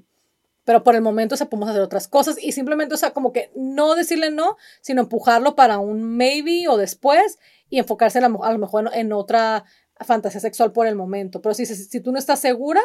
pero 0.65 0.83
por 0.83 0.95
el 0.95 1.01
momento 1.01 1.37
se 1.37 1.45
podemos 1.45 1.69
hacer 1.69 1.81
otras 1.81 2.09
cosas 2.09 2.35
y 2.37 2.51
simplemente, 2.51 2.93
o 2.93 2.97
sea, 2.97 3.11
como 3.11 3.31
que 3.31 3.51
no 3.55 3.95
decirle 3.95 4.31
no, 4.31 4.57
sino 4.81 5.03
empujarlo 5.03 5.55
para 5.55 5.79
un 5.79 6.03
maybe 6.17 6.67
o 6.67 6.75
después 6.75 7.39
y 7.69 7.79
enfocarse 7.79 8.19
a, 8.19 8.27
lo 8.27 8.57
mejor 8.57 8.91
en, 8.93 9.13
otra 9.13 9.63
fantasía 10.01 10.41
sexual 10.41 10.73
por 10.73 10.87
el 10.87 10.97
momento. 10.97 11.41
Pero 11.41 11.55
si, 11.55 11.65
si 11.65 12.01
tú 12.01 12.11
no 12.11 12.19
estás 12.19 12.41
segura, 12.41 12.81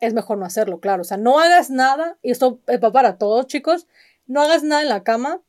es 0.00 0.12
mejor 0.12 0.38
no 0.38 0.44
hacerlo, 0.44 0.80
claro. 0.80 1.02
O 1.02 1.04
sea, 1.04 1.16
no 1.16 1.38
hagas 1.38 1.70
nada, 1.70 2.18
y 2.20 2.32
esto 2.32 2.60
va 2.82 2.90
para 2.90 3.16
todos, 3.16 3.46
chicos, 3.46 3.86
no 4.26 4.42
hagas 4.42 4.64
nada 4.64 4.82
en 4.82 4.88
la 4.88 5.04
cama 5.04 5.40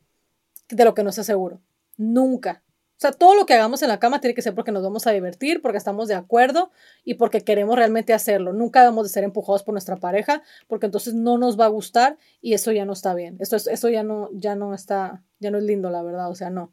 de 0.68 0.84
lo 0.84 0.94
que 0.94 1.02
no 1.02 1.10
estés 1.10 1.26
seguro. 1.26 1.60
Nunca. 1.96 2.62
O 2.96 2.98
sea, 2.98 3.12
todo 3.12 3.34
lo 3.34 3.44
que 3.44 3.52
hagamos 3.52 3.82
en 3.82 3.88
la 3.88 3.98
cama 3.98 4.22
tiene 4.22 4.34
que 4.34 4.40
ser 4.40 4.54
porque 4.54 4.72
nos 4.72 4.82
vamos 4.82 5.06
a 5.06 5.12
divertir, 5.12 5.60
porque 5.60 5.76
estamos 5.76 6.08
de 6.08 6.14
acuerdo 6.14 6.70
y 7.04 7.14
porque 7.14 7.42
queremos 7.42 7.76
realmente 7.76 8.14
hacerlo. 8.14 8.54
Nunca 8.54 8.80
debemos 8.80 9.04
de 9.04 9.10
ser 9.10 9.22
empujados 9.22 9.62
por 9.62 9.74
nuestra 9.74 9.96
pareja, 9.96 10.42
porque 10.66 10.86
entonces 10.86 11.12
no 11.12 11.36
nos 11.36 11.60
va 11.60 11.66
a 11.66 11.68
gustar 11.68 12.16
y 12.40 12.54
eso 12.54 12.72
ya 12.72 12.86
no 12.86 12.94
está 12.94 13.14
bien. 13.14 13.36
Esto, 13.38 13.56
eso 13.56 13.88
ya 13.90 14.02
no, 14.02 14.30
ya 14.32 14.54
no 14.54 14.72
está, 14.72 15.22
ya 15.40 15.50
no 15.50 15.58
es 15.58 15.64
lindo, 15.64 15.90
la 15.90 16.02
verdad. 16.02 16.30
O 16.30 16.34
sea, 16.34 16.48
no. 16.48 16.72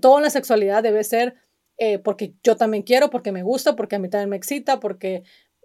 Todo 0.00 0.18
en 0.18 0.24
la 0.24 0.30
sexualidad 0.30 0.82
debe 0.82 1.04
ser 1.04 1.36
eh, 1.78 1.98
porque 1.98 2.34
yo 2.44 2.56
también 2.56 2.82
quiero, 2.82 3.08
porque 3.08 3.32
me 3.32 3.42
gusta, 3.42 3.74
porque 3.74 3.96
a 3.96 3.98
mí 3.98 4.10
también 4.10 4.28
me 4.28 4.36
excita, 4.36 4.78
porque 4.78 5.22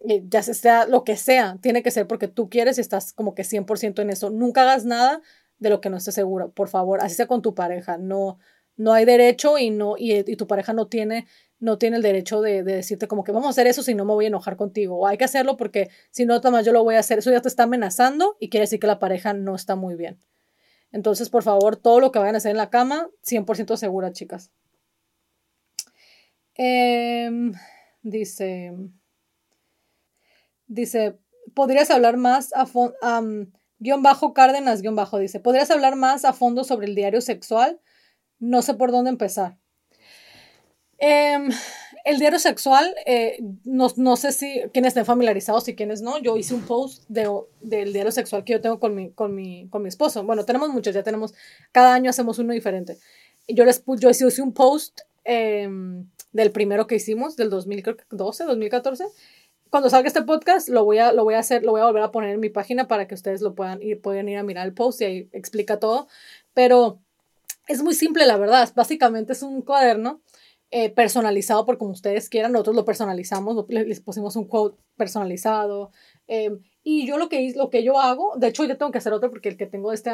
eh, 0.08 0.24
ya 0.28 0.42
sea 0.42 0.86
lo 0.88 1.04
que 1.04 1.18
sea, 1.18 1.58
tiene 1.62 1.84
que 1.84 1.92
ser 1.92 2.08
porque 2.08 2.28
tú 2.28 2.50
quieres 2.50 2.78
y 2.78 2.82
estás 2.82 3.14
como 3.14 3.36
que 3.36 3.44
100% 3.44 4.02
en 4.02 4.10
eso. 4.10 4.30
Nunca 4.30 4.62
hagas 4.62 4.86
nada 4.86 5.22
de 5.60 5.70
lo 5.70 5.82
que 5.82 5.90
no 5.90 5.98
estés 5.98 6.16
seguro, 6.16 6.52
por 6.52 6.70
favor, 6.70 7.02
así 7.02 7.16
sea 7.16 7.28
con 7.28 7.42
tu 7.42 7.56
pareja, 7.56 7.98
no, 7.98 8.38
no 8.78 8.94
hay 8.94 9.06
derecho 9.06 9.58
y, 9.58 9.72
no, 9.72 9.96
y, 9.98 10.24
tu 10.36 10.48
pareja 10.48 10.72
no 10.72 10.88
tiene, 10.88 11.28
no 11.60 11.78
tiene 11.78 11.98
el 11.98 12.04
derecho 12.04 12.42
de, 12.42 12.64
decirte 12.64 13.08
como 13.08 13.24
que 13.24 13.32
vamos 13.32 13.48
a 13.48 13.50
hacer 13.50 13.68
eso 13.68 13.84
si 13.84 13.96
no 13.96 14.06
me 14.06 14.14
voy 14.14 14.26
a 14.26 14.28
enojar 14.30 14.56
contigo. 14.56 14.98
O 14.98 15.08
hay 15.08 15.18
que 15.18 15.26
hacerlo 15.26 15.58
porque 15.58 15.90
si 16.12 16.26
no, 16.26 16.40
más 16.52 16.66
yo 16.66 16.72
lo 16.72 16.84
voy 16.84 16.96
a 16.96 17.00
hacer. 17.00 17.20
Eso 17.20 17.32
ya 17.32 17.42
te 17.42 17.50
está 17.50 17.64
amenazando 17.64 18.38
y 18.40 18.50
quiere 18.50 18.64
decir 18.64 18.80
que 18.80 18.88
la 18.88 19.00
pareja 19.00 19.34
no 19.34 19.56
está 19.56 19.76
muy 19.76 19.96
bien. 19.96 20.20
Entonces, 20.92 21.30
por 21.30 21.44
favor, 21.44 21.76
todo 21.76 22.00
lo 22.00 22.12
que 22.12 22.20
vayan 22.20 22.36
a 22.36 22.38
hacer 22.38 22.52
en 22.52 22.58
la 22.58 22.70
cama, 22.70 23.10
100% 23.24 23.76
segura, 23.76 24.14
chicas. 24.14 24.52
Em, 26.56 27.54
dice, 28.04 28.74
dice, 30.68 31.18
podrías 31.54 31.92
hablar 31.92 32.18
más 32.18 32.54
a 32.54 32.66
fondo, 32.66 32.96
guion 33.80 34.02
bajo 34.02 34.34
Cárdenas, 34.34 34.82
guion 34.82 34.96
bajo, 34.96 35.20
dice, 35.20 35.40
¿podrías 35.40 35.70
hablar 35.70 35.96
más 35.96 36.26
a 36.26 36.34
fondo 36.34 36.64
sobre 36.64 36.88
el 36.88 36.96
diario 36.96 37.22
sexual? 37.22 37.80
No 38.39 38.62
sé 38.62 38.74
por 38.74 38.91
dónde 38.91 39.10
empezar. 39.10 39.58
Em, 41.00 41.50
el 42.06 42.20
diario 42.20 42.39
sexual, 42.39 42.96
eh, 43.06 43.38
no, 43.65 44.15
sé 44.15 44.32
si 44.32 44.63
quienes 44.74 44.91
estén 44.91 45.06
familiarizados 45.06 45.67
y 45.67 45.75
quienes 45.75 46.01
no. 46.01 46.20
Yo 46.20 46.38
hice 46.38 46.56
un 46.56 46.63
post 46.63 47.03
de, 47.08 47.29
del 47.62 47.94
diario 47.94 48.12
sexual 48.12 48.44
que 48.44 48.53
yo 48.53 48.62
tengo 48.62 48.79
con 48.79 48.96
mi, 48.96 49.12
con, 49.12 49.36
mi, 49.36 49.67
con 49.70 49.82
mi 49.84 49.89
esposo. 49.89 50.24
Bueno, 50.24 50.46
tenemos 50.46 50.70
muchos, 50.70 50.94
ya 50.96 51.03
tenemos, 51.03 51.34
cada 51.72 51.94
año 51.94 52.10
hacemos 52.10 52.39
uno 52.39 52.53
diferente. 52.53 52.98
Yo 53.48 53.65
les 53.65 53.84
yo 54.00 54.10
hice 54.10 54.41
un 54.41 54.53
post 54.53 55.01
em, 55.24 56.08
del 56.32 56.51
primero 56.51 56.88
que 56.88 56.96
hicimos, 56.96 57.36
del 57.36 57.50
2012, 57.50 58.46
2014. 58.46 59.06
Cuando 59.70 59.89
salga 59.89 60.08
este 60.08 60.22
podcast, 60.22 60.70
lo 60.70 60.86
voy, 60.86 61.00
a, 61.00 61.12
lo 61.12 61.25
voy 61.25 61.34
a 61.34 61.39
hacer, 61.39 61.63
lo 61.63 61.72
voy 61.72 61.82
a 61.82 61.86
volver 61.86 62.03
a 62.03 62.12
poner 62.12 62.32
en 62.32 62.39
mi 62.39 62.50
página 62.50 62.88
para 62.88 63.08
que 63.08 63.15
ustedes 63.15 63.41
lo 63.41 63.53
puedan 63.53 63.82
ir, 63.82 64.01
puedan 64.01 64.29
ir 64.29 64.38
a 64.38 64.44
mirar 64.44 64.65
el 64.65 64.74
post 64.74 65.01
y 65.01 65.06
ahí 65.06 65.29
explica 65.34 65.77
todo. 65.79 66.08
Pero 66.53 67.01
es 67.68 67.84
muy 67.84 67.94
simple, 67.94 68.26
la 68.26 68.38
verdad. 68.38 68.72
Básicamente 68.76 69.34
es 69.34 69.44
un 69.44 69.62
cuaderno 69.62 70.22
eh, 70.72 70.90
personalizado 70.90 71.66
por 71.66 71.78
como 71.78 71.92
ustedes 71.92 72.30
quieran. 72.30 72.52
Nosotros 72.52 72.76
lo 72.76 72.86
personalizamos, 72.86 73.66
les 73.70 74.02
pusimos 74.02 74.36
un 74.36 74.46
quote 74.46 74.78
personalizado. 74.96 75.92
Em, 76.28 76.62
y 76.84 77.06
yo 77.06 77.18
lo 77.18 77.30
que, 77.30 77.54
lo 77.56 77.70
que 77.70 77.84
yo 77.84 78.00
hago, 78.00 78.34
de 78.38 78.48
hecho 78.48 78.66
yo 78.66 78.78
tengo 78.78 78.92
que 78.92 78.98
hacer 78.98 79.14
otro 79.14 79.30
porque 79.30 79.50
el 79.50 79.58
que 79.58 79.66
tengo 79.66 79.92
este, 79.94 80.12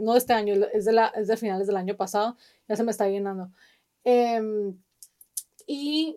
no 0.00 0.12
de 0.12 0.18
este 0.18 0.32
año, 0.32 0.54
es 0.72 0.84
de, 0.84 0.92
la, 0.92 1.08
es 1.08 1.28
de 1.28 1.36
finales 1.36 1.66
del 1.66 1.76
año 1.76 1.96
pasado, 1.96 2.36
ya 2.68 2.76
se 2.76 2.84
me 2.84 2.90
está 2.90 3.08
llenando. 3.08 3.50
Em, 4.04 4.76
y 5.66 6.16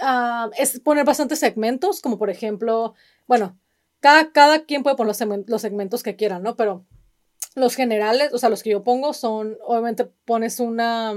ah, 0.00 0.50
es 0.58 0.80
poner 0.80 1.04
bastantes 1.04 1.38
segmentos, 1.40 2.00
como 2.00 2.18
por 2.18 2.30
ejemplo, 2.30 2.94
bueno, 3.26 3.58
cada, 4.00 4.32
cada 4.32 4.64
quien 4.64 4.82
puede 4.82 4.96
poner 4.96 5.14
los 5.46 5.62
segmentos 5.62 6.02
que 6.02 6.16
quieran, 6.16 6.42
¿no? 6.42 6.56
Pero 6.56 6.84
los 7.54 7.76
generales, 7.76 8.32
o 8.32 8.38
sea, 8.38 8.48
los 8.48 8.62
que 8.62 8.70
yo 8.70 8.84
pongo 8.84 9.12
son, 9.12 9.58
obviamente 9.62 10.04
pones 10.24 10.60
una 10.60 11.14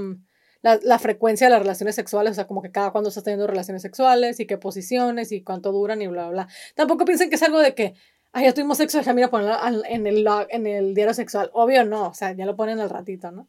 la, 0.64 0.98
frecuencia 0.98 1.46
de 1.46 1.50
las 1.50 1.60
relaciones 1.60 1.94
sexuales, 1.94 2.32
o 2.32 2.34
sea, 2.34 2.46
como 2.46 2.62
que 2.62 2.70
cada 2.70 2.90
cuando 2.90 3.08
estás 3.08 3.22
teniendo 3.24 3.46
relaciones 3.46 3.82
sexuales 3.82 4.40
y 4.40 4.46
qué 4.46 4.56
posiciones 4.56 5.30
y 5.30 5.42
cuánto 5.42 5.72
duran 5.72 6.00
y 6.00 6.06
bla, 6.06 6.28
bla, 6.28 6.44
bla. 6.44 6.48
Tampoco 6.74 7.04
piensen 7.04 7.28
que 7.28 7.36
es 7.36 7.42
algo 7.42 7.60
de 7.60 7.74
que, 7.74 7.94
ay, 8.32 8.46
ya 8.46 8.54
tuvimos 8.54 8.78
sexo, 8.78 9.00
ya 9.02 9.12
mira 9.12 9.28
ponerlo 9.28 9.58
en 9.84 10.06
el, 10.06 10.26
en 10.48 10.66
el 10.66 10.94
diario 10.94 11.12
sexual. 11.12 11.50
Obvio 11.52 11.84
no, 11.84 12.08
o 12.08 12.14
sea, 12.14 12.32
ya 12.32 12.46
lo 12.46 12.56
ponen 12.56 12.80
al 12.80 12.88
ratito, 12.88 13.30
¿no? 13.30 13.46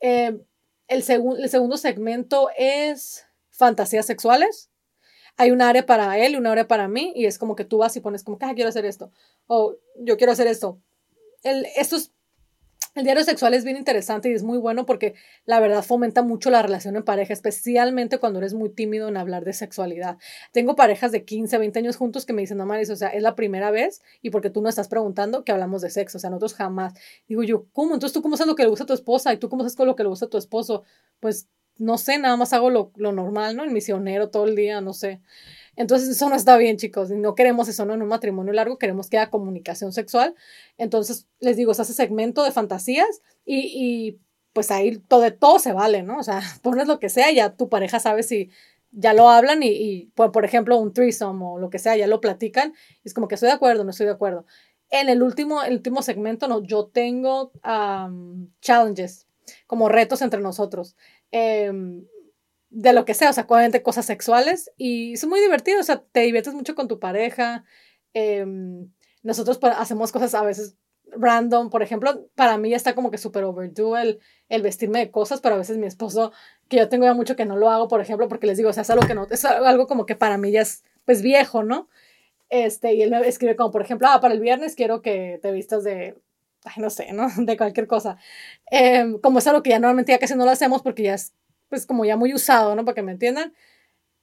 Eh, 0.00 0.38
el, 0.88 1.04
el 1.08 1.48
segundo 1.48 1.76
segmento 1.78 2.50
es 2.58 3.24
fantasías 3.48 4.04
sexuales. 4.04 4.70
Hay 5.38 5.52
un 5.52 5.62
área 5.62 5.86
para 5.86 6.18
él 6.18 6.32
y 6.34 6.36
un 6.36 6.46
área 6.46 6.68
para 6.68 6.86
mí, 6.86 7.12
y 7.16 7.24
es 7.24 7.38
como 7.38 7.56
que 7.56 7.64
tú 7.64 7.78
vas 7.78 7.96
y 7.96 8.00
pones 8.00 8.22
como 8.24 8.38
que, 8.38 8.44
ah, 8.44 8.54
quiero 8.54 8.68
hacer 8.68 8.84
esto, 8.84 9.10
o 9.46 9.76
yo 9.98 10.18
quiero 10.18 10.32
hacer 10.32 10.46
esto. 10.48 10.80
El, 11.42 11.66
el 12.96 13.04
diario 13.04 13.24
sexual 13.24 13.52
es 13.52 13.62
bien 13.62 13.76
interesante 13.76 14.30
y 14.30 14.32
es 14.32 14.42
muy 14.42 14.56
bueno 14.56 14.86
porque 14.86 15.14
la 15.44 15.60
verdad 15.60 15.82
fomenta 15.82 16.22
mucho 16.22 16.48
la 16.48 16.62
relación 16.62 16.96
en 16.96 17.04
pareja, 17.04 17.34
especialmente 17.34 18.16
cuando 18.16 18.38
eres 18.38 18.54
muy 18.54 18.70
tímido 18.70 19.08
en 19.08 19.18
hablar 19.18 19.44
de 19.44 19.52
sexualidad. 19.52 20.16
Tengo 20.52 20.76
parejas 20.76 21.12
de 21.12 21.26
15, 21.26 21.58
20 21.58 21.78
años 21.78 21.96
juntos 21.96 22.24
que 22.24 22.32
me 22.32 22.40
dicen, 22.40 22.56
no, 22.56 22.64
Maris, 22.64 22.88
o 22.88 22.96
sea, 22.96 23.08
es 23.08 23.22
la 23.22 23.34
primera 23.34 23.70
vez 23.70 24.00
y 24.22 24.30
porque 24.30 24.48
tú 24.48 24.62
no 24.62 24.70
estás 24.70 24.88
preguntando 24.88 25.44
que 25.44 25.52
hablamos 25.52 25.82
de 25.82 25.90
sexo, 25.90 26.16
o 26.16 26.20
sea, 26.22 26.30
nosotros 26.30 26.54
jamás. 26.54 26.94
Digo 27.28 27.42
yo, 27.42 27.66
¿cómo? 27.74 27.92
Entonces 27.92 28.14
tú 28.14 28.22
cómo 28.22 28.38
sabes 28.38 28.48
lo 28.48 28.56
que 28.56 28.62
le 28.62 28.70
gusta 28.70 28.84
a 28.84 28.86
tu 28.86 28.94
esposa 28.94 29.30
y 29.34 29.36
tú 29.36 29.50
cómo 29.50 29.62
sabes 29.62 29.78
lo 29.86 29.94
que 29.94 30.02
le 30.02 30.08
gusta 30.08 30.24
a 30.24 30.30
tu 30.30 30.38
esposo? 30.38 30.82
Pues 31.20 31.50
no 31.76 31.98
sé, 31.98 32.18
nada 32.18 32.38
más 32.38 32.54
hago 32.54 32.70
lo, 32.70 32.92
lo 32.96 33.12
normal, 33.12 33.56
¿no? 33.56 33.64
El 33.64 33.72
misionero 33.72 34.30
todo 34.30 34.46
el 34.46 34.56
día, 34.56 34.80
no 34.80 34.94
sé. 34.94 35.20
Entonces 35.76 36.08
eso 36.08 36.28
no 36.28 36.36
está 36.36 36.56
bien, 36.56 36.76
chicos. 36.78 37.10
No 37.10 37.34
queremos 37.34 37.68
eso 37.68 37.82
en 37.84 38.02
un 38.02 38.08
matrimonio 38.08 38.52
largo, 38.52 38.78
queremos 38.78 39.08
que 39.08 39.18
haya 39.18 39.30
comunicación 39.30 39.92
sexual. 39.92 40.34
Entonces, 40.78 41.26
les 41.40 41.56
digo, 41.56 41.74
se 41.74 41.82
hace 41.82 41.92
segmento 41.92 42.42
de 42.42 42.52
fantasías 42.52 43.22
y, 43.44 43.70
y 43.74 44.18
pues 44.52 44.70
ahí 44.70 44.96
todo, 44.96 45.20
de 45.20 45.32
todo 45.32 45.58
se 45.58 45.74
vale, 45.74 46.02
¿no? 46.02 46.18
O 46.18 46.22
sea, 46.22 46.40
pones 46.62 46.86
lo 46.88 46.98
que 46.98 47.10
sea 47.10 47.30
ya 47.30 47.54
tu 47.54 47.68
pareja 47.68 48.00
sabe 48.00 48.22
si 48.22 48.50
ya 48.90 49.12
lo 49.12 49.28
hablan 49.28 49.62
y, 49.62 50.10
por, 50.14 50.44
ejemplo, 50.44 50.78
un 50.78 50.94
threesome 50.94 51.44
o 51.44 51.58
lo 51.58 51.68
que 51.68 51.78
sea, 51.78 51.96
ya 51.96 52.06
lo 52.06 52.22
platican. 52.22 52.72
Es 53.04 53.12
como 53.12 53.28
que 53.28 53.34
estoy 53.34 53.48
de 53.48 53.54
acuerdo, 53.54 53.84
no 53.84 53.90
estoy 53.90 54.06
de 54.06 54.12
acuerdo. 54.12 54.46
En 54.88 55.10
el 55.10 55.22
último, 55.22 55.62
el 55.62 55.74
último 55.74 56.00
segmento, 56.00 56.48
no, 56.48 56.62
yo 56.62 56.86
tengo 56.86 57.52
challenges, 58.62 59.26
como 59.66 59.90
retos 59.90 60.22
entre 60.22 60.40
nosotros. 60.40 60.96
Eh, 61.30 61.70
de 62.70 62.92
lo 62.92 63.04
que 63.04 63.14
sea, 63.14 63.30
o 63.30 63.32
sea, 63.32 63.46
obviamente 63.48 63.82
cosas 63.82 64.06
sexuales 64.06 64.70
y 64.76 65.14
es 65.14 65.26
muy 65.26 65.40
divertido, 65.40 65.80
o 65.80 65.84
sea, 65.84 66.02
te 66.12 66.20
diviertes 66.20 66.54
mucho 66.54 66.74
con 66.74 66.88
tu 66.88 66.98
pareja. 66.98 67.64
Em, 68.12 68.90
nosotros 69.22 69.58
pues, 69.58 69.74
hacemos 69.76 70.12
cosas 70.12 70.34
a 70.34 70.42
veces 70.42 70.76
random, 71.12 71.70
por 71.70 71.82
ejemplo, 71.82 72.28
para 72.34 72.58
mí 72.58 72.70
ya 72.70 72.76
está 72.76 72.94
como 72.94 73.10
que 73.10 73.18
súper 73.18 73.44
overdue 73.44 74.00
el, 74.00 74.20
el 74.48 74.62
vestirme 74.62 74.98
de 74.98 75.10
cosas, 75.10 75.40
pero 75.40 75.54
a 75.54 75.58
veces 75.58 75.78
mi 75.78 75.86
esposo, 75.86 76.32
que 76.68 76.78
yo 76.78 76.88
tengo 76.88 77.04
ya 77.04 77.14
mucho 77.14 77.36
que 77.36 77.44
no 77.44 77.56
lo 77.56 77.70
hago, 77.70 77.88
por 77.88 78.00
ejemplo, 78.00 78.28
porque 78.28 78.46
les 78.46 78.56
digo, 78.56 78.70
o 78.70 78.72
sea, 78.72 78.82
es 78.82 78.90
algo 78.90 79.06
que 79.06 79.14
no, 79.14 79.26
es 79.30 79.44
algo 79.44 79.86
como 79.86 80.06
que 80.06 80.16
para 80.16 80.38
mí 80.38 80.50
ya 80.50 80.62
es 80.62 80.84
pues 81.04 81.22
viejo, 81.22 81.62
¿no? 81.62 81.88
Este, 82.48 82.94
y 82.94 83.02
él 83.02 83.10
me 83.10 83.26
escribe 83.26 83.56
como, 83.56 83.70
por 83.70 83.82
ejemplo, 83.82 84.08
ah, 84.10 84.20
para 84.20 84.34
el 84.34 84.40
viernes 84.40 84.74
quiero 84.76 85.02
que 85.02 85.38
te 85.42 85.52
vistas 85.52 85.84
de, 85.84 86.16
ay, 86.64 86.74
no 86.78 86.90
sé, 86.90 87.12
¿no? 87.12 87.28
De 87.36 87.56
cualquier 87.56 87.86
cosa. 87.86 88.18
Em, 88.70 89.18
como 89.20 89.38
es 89.38 89.46
algo 89.46 89.62
que 89.62 89.70
ya 89.70 89.78
normalmente 89.78 90.12
ya 90.12 90.18
casi 90.18 90.34
no 90.34 90.44
lo 90.44 90.50
hacemos 90.50 90.82
porque 90.82 91.04
ya 91.04 91.14
es 91.14 91.34
pues 91.68 91.86
como 91.86 92.04
ya 92.04 92.16
muy 92.16 92.34
usado, 92.34 92.74
¿no? 92.74 92.84
Para 92.84 92.94
que 92.94 93.02
me 93.02 93.12
entiendan. 93.12 93.52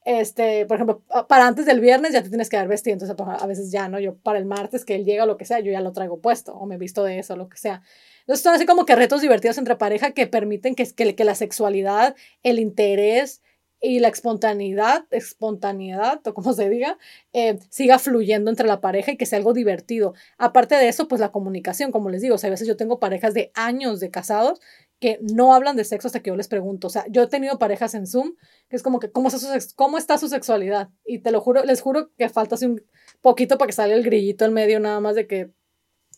Este, 0.05 0.65
por 0.65 0.75
ejemplo, 0.75 1.01
para 1.29 1.47
antes 1.47 1.65
del 1.65 1.79
viernes 1.79 2.11
ya 2.11 2.21
te 2.21 2.29
tienes 2.29 2.49
que 2.49 2.57
dar 2.57 2.67
vestido, 2.67 2.93
entonces 2.93 3.15
a 3.19 3.47
veces 3.47 3.71
ya, 3.71 3.87
¿no? 3.87 3.99
Yo 3.99 4.17
para 4.17 4.37
el 4.37 4.45
martes 4.45 4.83
que 4.83 4.95
él 4.95 5.05
llega 5.05 5.23
o 5.23 5.27
lo 5.27 5.37
que 5.37 5.45
sea, 5.45 5.59
yo 5.61 5.71
ya 5.71 5.79
lo 5.79 5.93
traigo 5.93 6.19
puesto 6.19 6.53
o 6.53 6.65
me 6.65 6.77
visto 6.77 7.03
de 7.05 7.19
eso 7.19 7.37
lo 7.37 7.47
que 7.47 7.57
sea. 7.57 7.81
Entonces 8.21 8.43
son 8.43 8.55
así 8.55 8.65
como 8.65 8.85
que 8.85 8.95
retos 8.95 9.21
divertidos 9.21 9.57
entre 9.57 9.77
pareja 9.77 10.11
que 10.11 10.27
permiten 10.27 10.75
que, 10.75 10.85
que, 10.93 11.15
que 11.15 11.23
la 11.23 11.35
sexualidad, 11.35 12.15
el 12.43 12.59
interés 12.59 13.41
y 13.85 13.99
la 13.99 14.07
espontaneidad, 14.07 15.05
espontaneidad 15.11 16.25
o 16.25 16.33
como 16.33 16.53
se 16.53 16.69
diga, 16.69 16.97
eh, 17.33 17.59
siga 17.69 17.99
fluyendo 17.99 18.49
entre 18.49 18.65
la 18.65 18.79
pareja 18.79 19.11
y 19.11 19.17
que 19.17 19.25
sea 19.25 19.37
algo 19.37 19.51
divertido. 19.53 20.13
Aparte 20.37 20.75
de 20.75 20.87
eso, 20.87 21.09
pues 21.09 21.19
la 21.19 21.33
comunicación, 21.33 21.91
como 21.91 22.09
les 22.09 22.21
digo, 22.21 22.35
o 22.35 22.37
sea, 22.37 22.47
a 22.47 22.51
veces 22.51 22.67
yo 22.67 22.77
tengo 22.77 22.99
parejas 22.99 23.33
de 23.33 23.51
años 23.55 23.99
de 23.99 24.09
casados 24.09 24.61
que 25.03 25.19
no 25.19 25.53
hablan 25.53 25.75
de 25.75 25.83
sexo 25.83 26.07
hasta 26.07 26.21
que 26.21 26.29
yo 26.29 26.37
les 26.37 26.47
pregunto. 26.47 26.87
O 26.87 26.89
sea, 26.89 27.03
yo 27.09 27.23
he 27.23 27.27
tenido 27.27 27.59
parejas 27.59 27.93
en 27.93 28.07
Zoom 28.07 28.35
que 28.69 28.77
es 28.77 28.81
como 28.81 29.01
que, 29.01 29.11
¿cómo 29.11 29.27
está 29.27 29.37
su, 29.37 29.75
cómo 29.75 29.97
está 29.97 30.17
su 30.17 30.29
sexualidad? 30.29 30.91
Y 31.05 31.19
te 31.19 31.31
lo 31.31 31.41
juro, 31.41 31.65
les 31.65 31.81
juro 31.81 32.13
que 32.17 32.29
falta 32.29 32.55
así 32.55 32.67
un 32.67 32.81
poquito 33.19 33.57
para 33.57 33.67
que 33.67 33.73
salga 33.73 33.95
el 33.95 34.03
grillito 34.03 34.45
en 34.45 34.53
medio 34.53 34.79
nada 34.79 35.01
más 35.01 35.15
de 35.15 35.27
que 35.27 35.51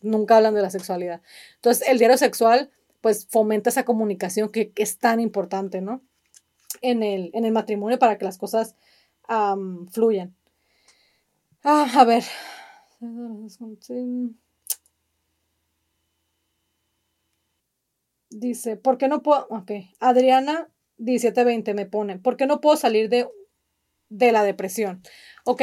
nunca 0.04 0.38
hablan 0.38 0.54
de 0.54 0.62
la 0.62 0.70
sexualidad. 0.70 1.24
Entonces, 1.56 1.88
el 1.88 1.98
diario 1.98 2.16
sexual, 2.20 2.70
pues 3.02 3.26
fomenta 3.28 3.72
esa 3.72 3.86
comunicación 3.86 4.50
que, 4.50 4.72
es 4.76 5.00
tan 5.00 5.20
importante, 5.20 5.82
¿no? 5.82 6.04
En 6.84 7.02
el, 7.02 7.32
en 7.34 7.44
el 7.44 7.54
matrimonio 7.54 7.98
para 7.98 8.20
que 8.20 8.26
las 8.26 8.38
cosas 8.38 8.76
fluyan. 9.94 10.36
Ah, 11.64 11.92
a 11.96 12.04
ver. 12.06 12.24
Dice, 18.38 18.76
¿por 18.76 18.98
qué 18.98 19.08
no 19.08 19.22
puedo? 19.22 19.48
Ok, 19.50 19.72
Adriana 20.02 20.70
1720 20.98 21.74
me 21.74 21.86
pone, 21.86 22.20
¿por 22.20 22.36
qué 22.36 22.48
no 22.48 22.60
puedo 22.60 22.76
salir 22.76 23.08
de, 23.08 23.30
de 24.10 24.34
la 24.34 24.44
depresión? 24.44 25.02
Ok, 25.46 25.62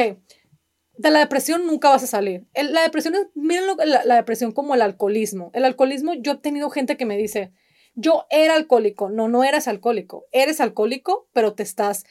de 0.97 1.09
la 1.11 1.19
depresión 1.19 1.67
nunca 1.67 1.89
vas 1.89 2.01
a 2.01 2.07
salir. 2.07 2.47
la 2.55 2.81
depresión 2.81 3.13
es, 3.13 3.27
miren 3.35 3.65
la, 3.77 4.03
la, 4.05 4.15
depresión 4.15 4.53
como 4.53 4.73
el 4.73 4.81
alcoholismo. 4.81 5.51
El 5.53 5.65
alcoholismo, 5.65 6.15
yo 6.15 6.31
he 6.31 6.37
tenido 6.37 6.71
gente 6.71 6.97
que 6.97 7.05
me 7.05 7.15
dice, 7.15 7.53
yo 7.93 8.25
era 8.31 8.55
alcohólico. 8.55 9.11
No, 9.11 9.27
no 9.27 9.43
eres 9.43 9.67
alcohólico. 9.67 10.25
Eres 10.31 10.59
alcohólico, 10.59 11.29
pero 11.31 11.53
te 11.53 11.61
estás 11.61 12.05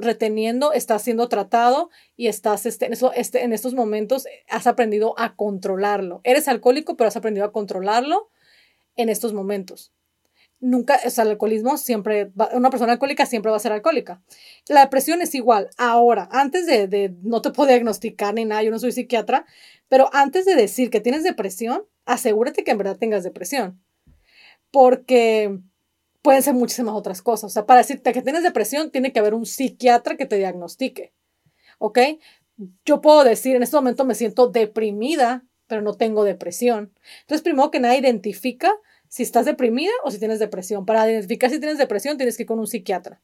reteniendo, 0.00 0.72
estás 0.72 1.02
siendo 1.02 1.28
tratado 1.28 1.90
y 2.14 2.28
estás 2.28 2.64
este, 2.64 2.86
en, 2.86 2.92
este, 3.16 3.42
en 3.42 3.52
estos 3.52 3.74
momentos 3.74 4.28
has 4.48 4.68
aprendido 4.68 5.18
a 5.18 5.34
controlarlo. 5.34 6.20
Eres 6.22 6.46
alcohólico, 6.46 6.96
pero 6.96 7.08
has 7.08 7.16
aprendido 7.16 7.44
a 7.44 7.52
controlarlo 7.52 8.30
en 8.94 9.08
estos 9.08 9.32
momentos 9.32 9.92
nunca, 10.60 10.98
o 11.04 11.10
sea, 11.10 11.24
el 11.24 11.30
alcoholismo 11.30 11.76
siempre, 11.76 12.32
una 12.52 12.70
persona 12.70 12.92
alcohólica 12.92 13.26
siempre 13.26 13.50
va 13.50 13.56
a 13.56 13.60
ser 13.60 13.72
alcohólica. 13.72 14.22
La 14.68 14.80
depresión 14.80 15.22
es 15.22 15.34
igual. 15.34 15.70
Ahora, 15.76 16.28
antes 16.32 16.66
de, 16.66 16.88
de, 16.88 17.14
no 17.22 17.42
te 17.42 17.50
puedo 17.50 17.68
diagnosticar 17.68 18.34
ni 18.34 18.44
nada, 18.44 18.62
yo 18.62 18.70
no 18.70 18.78
soy 18.78 18.92
psiquiatra, 18.92 19.46
pero 19.88 20.10
antes 20.12 20.44
de 20.44 20.54
decir 20.54 20.90
que 20.90 21.00
tienes 21.00 21.22
depresión, 21.22 21.84
asegúrate 22.04 22.64
que 22.64 22.70
en 22.70 22.78
verdad 22.78 22.98
tengas 22.98 23.24
depresión. 23.24 23.82
Porque 24.70 25.60
pueden 26.26 26.42
ser 26.42 26.54
muchísimas 26.54 26.96
otras 26.96 27.22
cosas. 27.22 27.44
O 27.44 27.54
sea, 27.54 27.66
para 27.66 27.78
decirte 27.78 28.12
que 28.12 28.20
tienes 28.20 28.42
depresión, 28.42 28.90
tiene 28.90 29.12
que 29.12 29.20
haber 29.20 29.32
un 29.32 29.46
psiquiatra 29.46 30.16
que 30.16 30.26
te 30.26 30.36
diagnostique. 30.36 31.12
¿Ok? 31.78 32.00
Yo 32.84 33.00
puedo 33.00 33.22
decir, 33.22 33.54
en 33.54 33.62
este 33.62 33.76
momento 33.76 34.04
me 34.04 34.16
siento 34.16 34.48
deprimida, 34.48 35.44
pero 35.68 35.82
no 35.82 35.94
tengo 35.94 36.24
depresión. 36.24 36.92
Entonces, 37.20 37.42
primero 37.42 37.70
que 37.70 37.78
nada, 37.78 37.96
identifica 37.96 38.72
si 39.16 39.22
estás 39.22 39.46
deprimida 39.46 39.92
o 40.04 40.10
si 40.10 40.18
tienes 40.18 40.38
depresión. 40.38 40.84
Para 40.84 41.10
identificar 41.10 41.48
si 41.48 41.58
tienes 41.58 41.78
depresión, 41.78 42.18
tienes 42.18 42.36
que 42.36 42.42
ir 42.42 42.46
con 42.46 42.58
un 42.58 42.66
psiquiatra. 42.66 43.22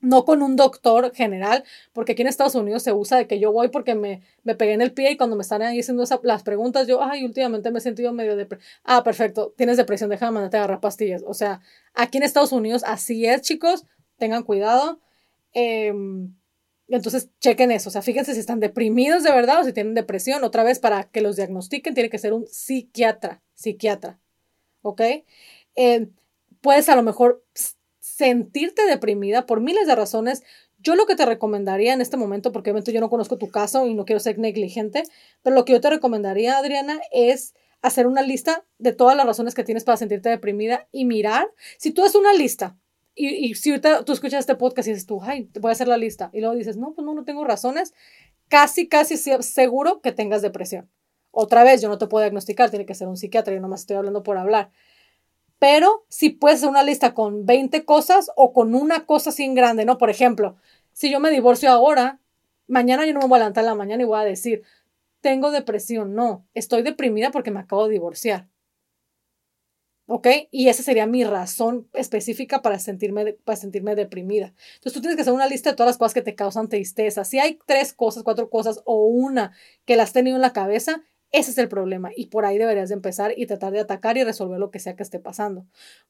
no 0.00 0.24
con 0.24 0.42
un 0.42 0.56
doctor 0.56 1.12
general, 1.14 1.62
porque 1.92 2.12
aquí 2.12 2.22
en 2.22 2.28
Estados 2.28 2.54
Unidos 2.54 2.82
se 2.82 2.94
usa 2.94 3.18
de 3.18 3.26
que 3.26 3.38
yo 3.38 3.52
voy 3.52 3.68
porque 3.68 3.94
me, 3.94 4.22
me 4.44 4.54
pegué 4.54 4.72
en 4.72 4.80
el 4.80 4.92
pie 4.94 5.10
y 5.10 5.16
cuando 5.18 5.36
me 5.36 5.42
están 5.42 5.60
ahí 5.60 5.78
haciendo 5.78 6.04
las 6.22 6.42
preguntas, 6.42 6.86
yo, 6.86 7.02
ay, 7.02 7.26
últimamente 7.26 7.70
me 7.70 7.80
he 7.80 7.82
sentido 7.82 8.14
medio 8.14 8.34
depresión. 8.34 8.66
Ah, 8.82 9.04
perfecto, 9.04 9.52
tienes 9.58 9.76
depresión, 9.76 10.08
déjame 10.08 10.32
mandarte 10.32 10.56
a 10.56 10.60
agarrar 10.60 10.80
pastillas. 10.80 11.22
O 11.26 11.34
sea, 11.34 11.60
aquí 11.92 12.16
en 12.16 12.24
Estados 12.24 12.52
Unidos 12.52 12.82
así 12.86 13.26
es, 13.26 13.42
chicos, 13.42 13.84
tengan 14.16 14.42
cuidado. 14.42 15.00
Em, 15.52 16.34
entonces, 16.88 17.28
chequen 17.40 17.72
eso, 17.72 17.90
o 17.90 17.92
sea, 17.92 18.00
fíjense 18.00 18.32
si 18.32 18.40
están 18.40 18.60
deprimidos 18.60 19.22
de 19.22 19.32
verdad 19.32 19.60
o 19.60 19.64
si 19.64 19.74
tienen 19.74 19.92
depresión. 19.94 20.44
Otra 20.44 20.64
vez, 20.64 20.78
para 20.78 21.04
que 21.04 21.20
los 21.20 21.36
diagnostiquen, 21.36 21.92
tiene 21.92 22.08
que 22.08 22.18
ser 22.18 22.32
un 22.32 22.46
psiquiatra, 22.46 23.42
psiquiatra, 23.54 24.18
¿ok? 24.82 25.00
Eh, 25.76 26.08
puedes 26.60 26.88
a 26.88 26.96
lo 26.96 27.02
mejor 27.02 27.44
sentirte 28.00 28.86
deprimida 28.86 29.46
por 29.46 29.60
miles 29.60 29.86
de 29.86 29.94
razones. 29.94 30.42
Yo 30.78 30.94
lo 30.94 31.06
que 31.06 31.16
te 31.16 31.26
recomendaría 31.26 31.92
en 31.92 32.00
este 32.00 32.16
momento, 32.16 32.52
porque 32.52 32.70
obviamente 32.70 32.92
yo 32.92 33.00
no 33.00 33.10
conozco 33.10 33.38
tu 33.38 33.48
caso 33.48 33.86
y 33.86 33.94
no 33.94 34.04
quiero 34.04 34.20
ser 34.20 34.38
negligente, 34.38 35.02
pero 35.42 35.54
lo 35.54 35.64
que 35.64 35.72
yo 35.72 35.80
te 35.80 35.90
recomendaría, 35.90 36.58
Adriana, 36.58 37.00
es 37.12 37.54
hacer 37.82 38.06
una 38.06 38.22
lista 38.22 38.64
de 38.78 38.92
todas 38.92 39.16
las 39.16 39.26
razones 39.26 39.54
que 39.54 39.64
tienes 39.64 39.84
para 39.84 39.96
sentirte 39.96 40.28
deprimida 40.28 40.86
y 40.92 41.04
mirar. 41.04 41.50
Si 41.78 41.92
tú 41.92 42.02
haces 42.02 42.16
una 42.16 42.32
lista 42.32 42.78
y, 43.14 43.28
y 43.28 43.54
si 43.54 43.70
ahorita 43.70 44.04
tú 44.04 44.12
escuchas 44.12 44.40
este 44.40 44.54
podcast 44.54 44.88
y 44.88 44.92
dices 44.92 45.06
tú, 45.06 45.20
ay, 45.22 45.50
voy 45.60 45.70
a 45.70 45.72
hacer 45.72 45.88
la 45.88 45.96
lista, 45.96 46.30
y 46.32 46.40
luego 46.40 46.54
dices, 46.54 46.76
no, 46.76 46.94
pues 46.94 47.04
no, 47.04 47.14
no 47.14 47.24
tengo 47.24 47.44
razones, 47.44 47.94
casi, 48.48 48.88
casi 48.88 49.16
seguro 49.16 50.00
que 50.00 50.12
tengas 50.12 50.42
depresión. 50.42 50.90
Otra 51.30 51.64
vez, 51.64 51.80
yo 51.80 51.88
no 51.88 51.98
te 51.98 52.06
puedo 52.06 52.24
diagnosticar, 52.24 52.70
tiene 52.70 52.86
que 52.86 52.94
ser 52.94 53.08
un 53.08 53.16
psiquiatra, 53.16 53.54
yo 53.54 53.60
nomás 53.60 53.80
estoy 53.80 53.96
hablando 53.96 54.22
por 54.22 54.36
hablar. 54.36 54.70
Pero 55.58 56.06
si 56.08 56.30
puedes 56.30 56.58
hacer 56.58 56.70
una 56.70 56.82
lista 56.82 57.14
con 57.14 57.44
20 57.44 57.84
cosas 57.84 58.30
o 58.34 58.52
con 58.52 58.74
una 58.74 59.04
cosa 59.04 59.30
en 59.38 59.54
grande, 59.54 59.84
¿no? 59.84 59.98
Por 59.98 60.10
ejemplo, 60.10 60.56
si 60.92 61.10
yo 61.10 61.20
me 61.20 61.30
divorcio 61.30 61.70
ahora, 61.70 62.20
mañana 62.66 63.06
yo 63.06 63.12
no 63.12 63.20
me 63.20 63.26
voy 63.26 63.36
a 63.36 63.40
levantar 63.40 63.62
en 63.62 63.66
la 63.66 63.74
mañana 63.74 64.02
y 64.02 64.06
voy 64.06 64.18
a 64.18 64.24
decir, 64.24 64.62
tengo 65.20 65.50
depresión. 65.50 66.14
No, 66.14 66.46
estoy 66.54 66.82
deprimida 66.82 67.30
porque 67.30 67.50
me 67.50 67.60
acabo 67.60 67.86
de 67.86 67.92
divorciar. 67.92 68.48
¿Ok? 70.06 70.26
Y 70.50 70.68
esa 70.68 70.82
sería 70.82 71.06
mi 71.06 71.22
razón 71.24 71.88
específica 71.92 72.62
para 72.62 72.78
sentirme, 72.80 73.34
para 73.44 73.56
sentirme 73.56 73.94
deprimida. 73.94 74.54
Entonces 74.74 74.92
tú 74.94 75.00
tienes 75.00 75.14
que 75.14 75.22
hacer 75.22 75.34
una 75.34 75.46
lista 75.46 75.70
de 75.70 75.76
todas 75.76 75.90
las 75.90 75.98
cosas 75.98 76.14
que 76.14 76.22
te 76.22 76.34
causan 76.34 76.68
tristeza. 76.68 77.24
Si 77.24 77.38
hay 77.38 77.60
tres 77.66 77.92
cosas, 77.92 78.24
cuatro 78.24 78.50
cosas 78.50 78.82
o 78.86 79.04
una 79.04 79.52
que 79.84 79.94
las 79.94 80.08
has 80.08 80.12
tenido 80.14 80.36
en 80.36 80.42
la 80.42 80.52
cabeza, 80.52 81.04
ese 81.32 81.52
es 81.52 81.58
el 81.58 81.68
problema 81.68 82.10
y 82.16 82.26
por 82.26 82.44
ahí 82.44 82.58
deberías 82.58 82.88
de 82.88 82.96
empezar 82.96 83.32
y 83.36 83.46
tratar 83.46 83.72
de 83.72 83.80
atacar 83.80 84.16
y 84.16 84.24
resolver 84.24 84.58
lo 84.58 84.70
que 84.70 84.80
sea 84.80 84.96
que 84.96 85.04
esté 85.04 85.20
pasando. 85.20 85.64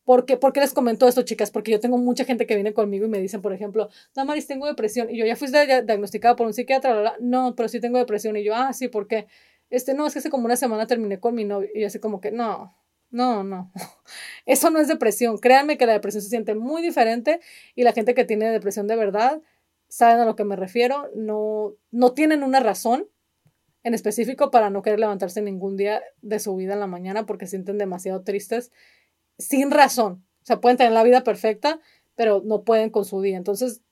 ¿Por 0.05 0.25
qué, 0.25 0.39
¿Por 0.39 0.53
qué 0.53 0.61
les 0.61 0.73
comento 0.73 1.07
esto, 1.07 1.23
chicas? 1.23 1.51
Porque 1.51 1.71
yo 1.73 1.81
tengo 1.81 1.99
mucha 1.99 2.25
gente 2.25 2.47
que 2.47 2.55
viene 2.55 2.73
conmigo 2.73 3.05
y 3.05 3.09
me 3.09 3.21
dicen, 3.21 3.43
por 3.43 3.53
ejemplo, 3.53 3.91
Damaris, 4.15 4.47
tengo 4.47 4.67
depresión. 4.67 5.11
Y 5.11 5.19
yo, 5.19 5.27
¿ya 5.27 5.37
fuiste 5.37 5.83
diagnosticada 5.85 6.37
por 6.37 6.47
un 6.47 6.55
psiquiatra? 6.55 7.17
No, 7.21 7.55
pero 7.55 7.69
sí 7.69 7.81
tengo 7.81 7.99
depresión. 7.99 8.37
Y 8.37 8.45
yo, 8.45 8.55
ah, 8.55 8.73
sí, 8.73 8.89
¿por 8.89 9.07
qué? 9.09 9.27
Este, 9.69 9.93
no, 9.95 10.07
es 10.07 10.15
que 10.15 10.21
hace 10.21 10.31
como 10.31 10.47
una 10.47 10.57
semana 10.57 10.87
terminé 10.87 11.21
con 11.21 11.35
mi 11.35 11.45
novio. 11.45 11.69
Y 11.75 11.83
yo 11.83 11.87
así 11.89 11.99
como 11.99 12.21
que, 12.23 12.33
no, 12.33 12.75
no, 13.11 13.45
no. 13.45 13.73
Eso 14.47 14.71
no 14.71 14.81
es 14.81 14.89
depresión. 14.89 15.37
Créanme 15.39 15.77
que 15.77 15.87
la 15.87 15.93
depresión 15.93 16.23
se 16.23 16.31
siente 16.31 16.55
muy 16.55 16.81
diferente 16.81 17.41
y 17.75 17.85
la 17.85 17.93
gente 17.93 18.15
que 18.15 18.25
tiene 18.25 18.51
depresión 18.51 18.87
de 18.87 18.97
verdad 18.97 19.43
saben 19.89 20.21
a 20.21 20.25
lo 20.25 20.35
que 20.35 20.45
me 20.45 20.57
refiero. 20.57 21.11
No, 21.15 21.75
no 21.91 22.13
tienen 22.15 22.43
una 22.43 22.61
razón 22.61 23.09
en 23.83 23.95
específico 23.95 24.51
para 24.51 24.71
no 24.71 24.83
querer 24.83 25.01
levantarse 25.01 25.43
ningún 25.43 25.77
día 25.77 26.03
de 26.23 26.39
su 26.39 26.55
vida 26.57 26.75
en 26.75 26.81
la 26.81 26.87
mañana 26.87 27.27
porque 27.27 27.47
sienten 27.47 27.79
demasiado 27.79 28.23
tristes 28.23 28.71
sin 29.39 29.71
razón. 29.71 30.25
O 30.43 30.47
sea, 30.47 30.61
pueden 30.61 30.77
tener 30.77 30.93
la 30.93 31.03
vida 31.03 31.23
perfecta, 31.23 31.81
pero 32.15 32.43
no 32.45 32.63
pueden 32.63 32.91
con 32.91 33.05
su 33.05 33.21
día. 33.21 33.37
Entonces, 33.37 33.83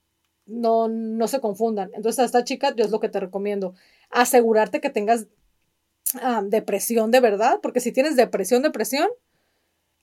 no, 0.47 0.89
no 0.89 1.29
se 1.29 1.41
confundan. 1.41 1.91
Entonces, 1.95 2.19
a 2.21 2.25
esta 2.25 2.45
chica, 2.45 2.75
yo 2.75 2.85
es 2.85 2.91
lo 2.91 3.01
que 3.01 3.09
te 3.09 3.21
recomiendo. 3.21 3.75
Asegurarte 4.11 4.81
que 4.81 4.91
tengas 4.91 5.27
ah, 6.21 6.43
depresión 6.45 7.11
de 7.11 7.21
verdad, 7.21 7.61
porque 7.63 7.81
si 7.81 7.93
tienes 7.93 8.17
depresión, 8.17 8.63
depresión, 8.63 9.09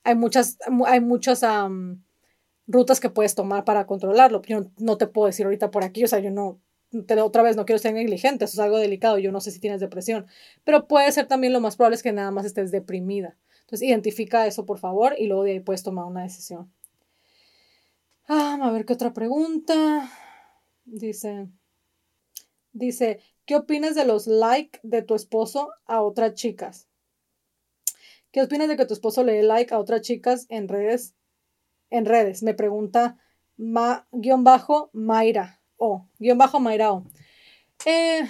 hay 0.04 0.14
muchas, 0.14 0.58
hay 0.86 1.00
muchas 1.00 1.44
rutas 2.66 3.00
que 3.00 3.10
puedes 3.10 3.34
tomar 3.34 3.64
para 3.64 3.86
controlarlo. 3.86 4.42
Yo 4.42 4.66
no 4.78 4.96
te 4.96 5.08
puedo 5.08 5.26
decir 5.26 5.46
ahorita 5.46 5.70
por 5.70 5.84
aquí, 5.84 6.04
o 6.04 6.08
sea, 6.08 6.20
yo 6.20 6.30
no, 6.30 6.60
otra 6.92 7.42
vez 7.42 7.56
no 7.56 7.66
quiero 7.66 7.78
ser 7.78 7.94
negligente, 7.94 8.44
eso 8.44 8.54
es 8.54 8.58
algo 8.58 8.78
delicado, 8.78 9.18
yo 9.18 9.32
no 9.32 9.40
sé 9.40 9.50
si 9.50 9.60
tienes 9.60 9.80
depresión, 9.80 10.26
pero 10.64 10.86
puede 10.86 11.10
ser 11.12 11.26
también 11.26 11.52
lo 11.52 11.60
más 11.60 11.76
probable 11.76 11.96
es 11.96 12.02
que 12.02 12.12
nada 12.12 12.30
más 12.30 12.46
estés 12.46 12.70
deprimida. 12.70 13.36
Entonces 13.60 13.88
identifica 13.88 14.46
eso 14.46 14.64
por 14.64 14.78
favor 14.78 15.14
y 15.18 15.26
luego 15.26 15.42
de 15.42 15.52
ahí 15.52 15.60
puedes 15.60 15.82
tomar 15.82 16.04
una 16.04 16.22
decisión. 16.22 16.72
Ah, 18.28 18.58
a 18.62 18.70
ver 18.70 18.84
qué 18.84 18.92
otra 18.92 19.12
pregunta. 19.12 20.08
Dice, 20.84 21.48
dice, 22.72 23.20
¿qué 23.44 23.56
opinas 23.56 23.96
de 23.96 24.04
los 24.04 24.28
likes 24.28 24.78
de 24.84 25.02
tu 25.02 25.16
esposo 25.16 25.70
a 25.84 26.02
otras 26.02 26.34
chicas? 26.34 26.88
¿Qué 28.30 28.42
opinas 28.42 28.68
de 28.68 28.76
que 28.76 28.86
tu 28.86 28.94
esposo 28.94 29.24
le 29.24 29.32
dé 29.32 29.42
like 29.42 29.74
a 29.74 29.80
otras 29.80 30.02
chicas 30.02 30.46
en 30.48 30.68
redes? 30.68 31.14
En 31.90 32.04
redes, 32.04 32.42
me 32.44 32.54
pregunta 32.54 33.18
ma, 33.56 34.06
guion 34.12 34.44
bajo 34.44 34.90
Mayra 34.92 35.60
o, 35.76 36.06
guion 36.18 36.38
bajo 36.38 36.60
Mairao. 36.60 37.04
Eh, 37.84 38.26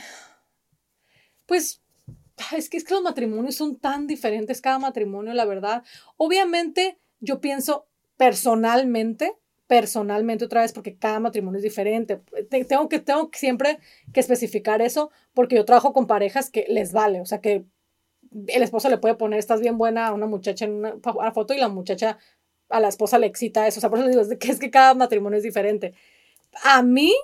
pues 1.46 1.82
es 2.56 2.68
que, 2.68 2.76
es 2.76 2.84
que 2.84 2.94
los 2.94 3.02
matrimonios 3.02 3.54
son 3.54 3.78
tan 3.78 4.06
diferentes, 4.06 4.60
cada 4.60 4.78
matrimonio, 4.78 5.32
la 5.34 5.44
verdad. 5.44 5.84
Obviamente, 6.16 6.98
yo 7.20 7.40
pienso 7.40 7.86
personalmente, 8.16 9.36
personalmente 9.66 10.44
otra 10.44 10.62
vez, 10.62 10.72
porque 10.72 10.96
cada 10.96 11.20
matrimonio 11.20 11.58
es 11.58 11.64
diferente. 11.64 12.20
Tengo 12.68 12.88
que, 12.88 12.98
tengo 12.98 13.30
siempre 13.32 13.78
que 14.12 14.20
especificar 14.20 14.82
eso, 14.82 15.10
porque 15.34 15.56
yo 15.56 15.64
trabajo 15.64 15.92
con 15.92 16.06
parejas 16.06 16.50
que 16.50 16.66
les 16.68 16.92
vale, 16.92 17.20
o 17.20 17.26
sea 17.26 17.40
que 17.40 17.64
el 18.48 18.62
esposo 18.62 18.88
le 18.88 18.98
puede 18.98 19.14
poner, 19.14 19.38
estás 19.38 19.60
bien 19.60 19.78
buena 19.78 20.08
a 20.08 20.12
una 20.12 20.26
muchacha 20.26 20.64
en 20.64 20.72
una, 20.72 21.32
foto 21.32 21.54
y 21.54 21.58
la 21.58 21.68
muchacha 21.68 22.18
a 22.68 22.80
la 22.80 22.88
esposa 22.88 23.18
le 23.18 23.26
excita 23.26 23.66
eso. 23.66 23.78
O 23.78 23.80
sea, 23.80 23.90
por 23.90 23.98
eso 23.98 24.08
digo, 24.08 24.22
que 24.38 24.50
es 24.50 24.58
que 24.58 24.70
cada 24.70 24.94
matrimonio 24.94 25.38
es 25.38 25.42
diferente. 25.42 25.94
A 26.64 26.82
mí, 26.82 27.14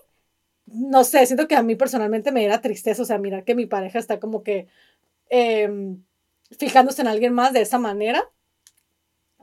no 0.67 1.05
sé, 1.05 1.27
siento 1.27 1.49
que 1.49 1.57
a 1.57 1.63
mí 1.63 1.77
personalmente 1.77 2.33
me 2.33 2.41
diera 2.41 2.61
tristeza, 2.61 3.03
o 3.03 3.05
sea, 3.05 3.19
mirar 3.19 3.45
que 3.45 3.55
mi 3.55 3.67
pareja 3.67 3.99
está 3.99 4.21
como 4.21 4.43
que 4.43 4.69
em, 5.31 6.03
fijándose 6.59 7.03
en 7.03 7.09
alguien 7.09 7.33
más 7.35 7.53
de 7.53 7.63
esa 7.63 7.79
manera. 7.79 8.31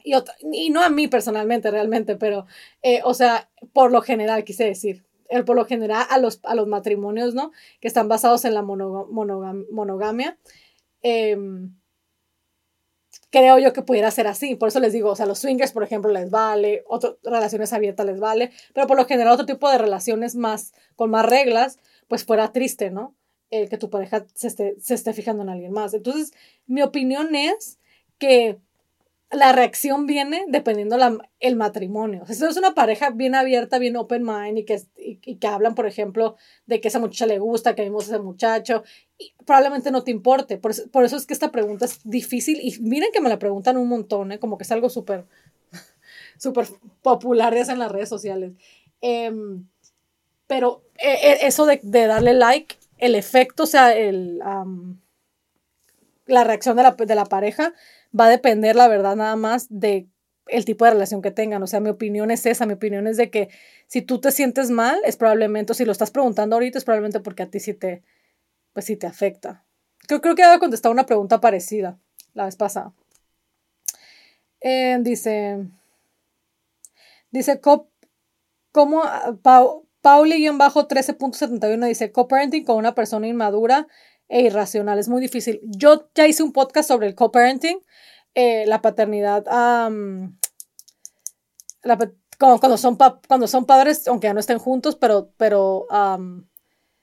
Y, 0.04 0.14
y 0.54 0.70
no 0.70 0.82
a 0.82 0.90
mí 0.90 1.08
personalmente, 1.08 1.72
realmente, 1.72 2.16
pero, 2.16 2.46
eh, 2.82 3.02
o 3.04 3.14
sea, 3.14 3.50
por 3.74 3.92
lo 3.92 4.02
general, 4.02 4.44
quise 4.44 4.64
decir, 4.66 5.06
el, 5.28 5.46
por 5.46 5.56
lo 5.56 5.66
general 5.66 6.06
a 6.10 6.18
los, 6.20 6.40
a 6.44 6.56
los 6.56 6.68
matrimonios, 6.68 7.36
¿no? 7.36 7.52
Que 7.82 7.88
están 7.88 8.08
basados 8.08 8.46
en 8.46 8.54
la 8.54 8.62
monogamia. 8.64 10.38
Eh, 11.04 11.38
creo 13.30 13.60
yo 13.60 13.74
que 13.74 13.82
pudiera 13.82 14.12
ser 14.12 14.28
así. 14.28 14.56
Por 14.56 14.70
eso 14.70 14.80
les 14.80 14.94
digo, 14.94 15.12
o 15.12 15.16
sea, 15.16 15.26
los 15.26 15.40
swingers, 15.40 15.72
por 15.72 15.84
ejemplo, 15.84 16.12
les 16.12 16.30
vale, 16.30 16.84
otras 16.88 17.16
relaciones 17.24 17.74
abiertas 17.74 18.06
les 18.06 18.20
vale, 18.20 18.52
pero 18.74 18.88
por 18.88 18.98
lo 18.98 19.06
general 19.06 19.34
otro 19.34 19.46
tipo 19.46 19.70
de 19.70 19.78
relaciones 19.78 20.36
más, 20.36 20.74
con 20.96 21.12
más 21.12 21.26
reglas, 21.26 21.78
pues 22.08 22.24
fuera 22.26 22.52
triste, 22.52 22.92
¿no? 22.92 23.16
El 23.50 23.70
que 23.70 23.78
tu 23.78 23.90
pareja 23.90 24.26
se 24.34 24.48
esté, 24.48 24.76
se 24.80 24.94
esté 24.94 25.14
fijando 25.14 25.44
en 25.44 25.50
alguien 25.50 25.72
más. 25.72 25.94
Entonces, 25.94 26.32
mi 26.68 26.82
opinión 26.82 27.36
es 27.36 27.80
que 28.18 28.60
la 29.32 29.52
reacción 29.52 30.08
viene 30.08 30.46
dependiendo 30.48 30.98
la, 30.98 31.18
el 31.40 31.56
matrimonio. 31.56 32.26
si 32.26 32.44
es 32.44 32.58
una 32.58 32.74
pareja 32.74 33.12
bien 33.12 33.36
abierta, 33.36 33.78
bien 33.78 33.96
open 33.96 34.24
mind 34.24 34.58
y 34.58 34.66
que, 34.66 34.82
y, 34.98 35.36
que 35.36 35.48
hablan, 35.48 35.76
por 35.76 35.86
ejemplo, 35.86 36.36
de 36.66 36.82
que 36.82 36.88
esa 36.88 37.00
muchacha 37.00 37.28
le 37.28 37.38
gusta, 37.38 37.76
que 37.76 37.84
vimos 37.84 38.06
a 38.06 38.16
ese 38.16 38.24
muchacho, 38.24 38.84
probablemente 39.46 39.92
no 39.92 40.04
te 40.04 40.12
importe. 40.12 40.58
Por 40.58 40.74
por 40.90 41.06
eso, 41.06 41.16
es 41.16 41.28
que 41.28 41.34
esta 41.34 41.52
pregunta 41.52 41.86
es 41.86 42.00
difícil 42.04 42.60
y 42.62 42.80
miren 42.80 43.10
que 43.14 43.22
me 43.22 43.30
la 43.30 43.38
preguntan 43.38 43.78
un 43.78 43.88
montón, 43.88 44.32
¿eh? 44.32 44.40
como 44.40 44.58
que 44.58 44.64
es 44.64 44.72
algo 44.72 44.90
súper 44.90 45.26
súper 46.38 46.68
popular 47.04 47.56
en 47.56 47.80
las 47.80 47.92
redes 47.92 48.10
sociales. 48.10 48.54
Em, 49.02 49.68
pero 50.48 50.84
e, 50.98 51.12
e, 51.12 51.48
eso 51.48 51.68
de, 51.68 51.80
de, 51.84 52.08
darle 52.08 52.34
like, 52.34 52.78
el 52.98 53.14
efecto, 53.14 53.64
o 53.64 53.68
sea, 53.68 53.96
el, 53.96 54.40
la 56.26 56.44
reacción 56.44 56.76
de 56.78 56.84
la, 56.84 56.92
de 56.92 57.16
la 57.16 57.26
pareja, 57.26 57.74
va 58.18 58.26
a 58.26 58.30
depender, 58.30 58.76
la 58.76 58.88
verdad, 58.88 59.16
nada 59.16 59.36
más 59.36 59.68
de 59.70 60.08
el 60.48 60.66
tipo 60.66 60.86
de 60.86 60.92
relación 60.92 61.22
que 61.22 61.32
tengan. 61.32 61.62
O 61.64 61.68
sea, 61.68 61.80
mi 61.80 61.90
opinión 61.90 62.32
es 62.32 62.46
esa, 62.46 62.66
mi 62.66 62.74
opinión 62.74 63.08
es 63.08 63.18
de 63.18 63.30
que 63.30 63.50
si 63.88 64.02
tú 64.02 64.20
te 64.20 64.32
sientes 64.32 64.72
mal, 64.72 65.00
es 65.06 65.18
probablemente, 65.18 65.72
o 65.72 65.76
si 65.76 65.86
lo 65.86 65.92
estás 65.92 66.12
preguntando 66.12 66.56
ahorita, 66.56 66.78
es 66.78 66.86
probablemente 66.86 67.20
porque 67.20 67.44
a 67.44 67.50
ti 67.50 67.60
sí 67.60 67.74
te, 67.74 68.04
pues 68.74 68.86
sí 68.86 68.96
te 68.96 69.08
afecta. 69.08 69.66
Creo, 70.08 70.22
creo 70.22 70.36
que 70.36 70.44
había 70.44 70.60
contestado 70.60 70.92
una 70.94 71.06
pregunta 71.06 71.40
parecida 71.40 72.00
la 72.34 72.46
vez 72.46 72.56
pasada. 72.56 72.94
Eh, 74.62 74.98
dice, 75.02 75.68
dice, 77.32 77.62
¿cómo 77.62 79.04
Pauli-13.71 80.02 81.88
dice, 81.88 82.12
co-parenting 82.12 82.66
con 82.66 82.78
una 82.78 82.96
persona 82.96 83.28
inmadura 83.28 83.88
e 84.30 84.42
irracional. 84.42 85.00
Es 85.00 85.10
muy 85.10 85.22
difícil. 85.22 85.60
Yo 85.64 86.10
ya 86.16 86.28
hice 86.28 86.44
un 86.44 86.54
podcast 86.54 86.88
sobre 86.88 87.08
el 87.08 87.16
co-parenting, 87.16 87.80
eh, 88.36 88.66
la 88.68 88.82
paternidad, 88.82 89.44
cuando 92.40 92.78
son, 92.78 92.98
cuando 93.28 93.48
son 93.48 93.66
padres, 93.66 94.08
aunque 94.08 94.28
ya 94.28 94.34
no 94.34 94.40
estén 94.40 94.60
juntos, 94.60 94.96
pero, 94.96 95.34
pero 95.38 95.88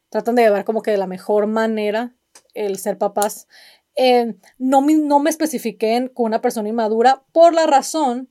tratan 0.08 0.34
de 0.36 0.42
llevar 0.42 0.64
como 0.64 0.82
que 0.82 0.92
de 0.92 0.98
la 0.98 1.06
mejor 1.06 1.46
manera 1.46 2.16
el 2.54 2.78
ser 2.78 2.96
papás. 2.96 3.48
Eh, 3.96 4.36
no, 4.58 4.82
me, 4.82 4.94
no 4.94 5.18
me 5.20 5.30
especifiqué 5.30 6.10
con 6.14 6.26
una 6.26 6.40
persona 6.40 6.68
inmadura 6.68 7.24
por 7.32 7.54
la 7.54 7.66
razón 7.66 8.30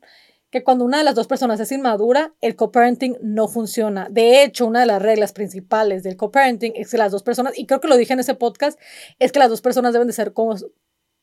que 0.56 0.64
cuando 0.64 0.86
una 0.86 1.00
de 1.00 1.04
las 1.04 1.16
dos 1.16 1.28
personas 1.28 1.60
es 1.60 1.70
inmadura, 1.74 2.34
el 2.40 2.56
co-parenting 2.56 3.18
no 3.22 3.50
funciona. 3.50 4.08
De 4.10 4.42
hecho, 4.42 4.66
una 4.66 4.80
de 4.80 4.86
las 4.86 5.02
reglas 5.02 5.34
principales 5.34 6.02
del 6.02 6.16
co-parenting 6.16 6.72
es 6.78 6.92
que 6.92 6.98
las 6.98 7.12
dos 7.12 7.24
personas, 7.24 7.60
y 7.60 7.66
creo 7.66 7.82
que 7.82 7.90
lo 7.90 7.98
dije 7.98 8.14
en 8.14 8.22
ese 8.22 8.36
podcast, 8.36 8.80
es 9.20 9.34
que 9.34 9.40
las 9.40 9.50
dos 9.50 9.60
personas 9.60 9.92
deben 9.92 10.08
de 10.08 10.14
ser 10.14 10.32
como 10.32 10.56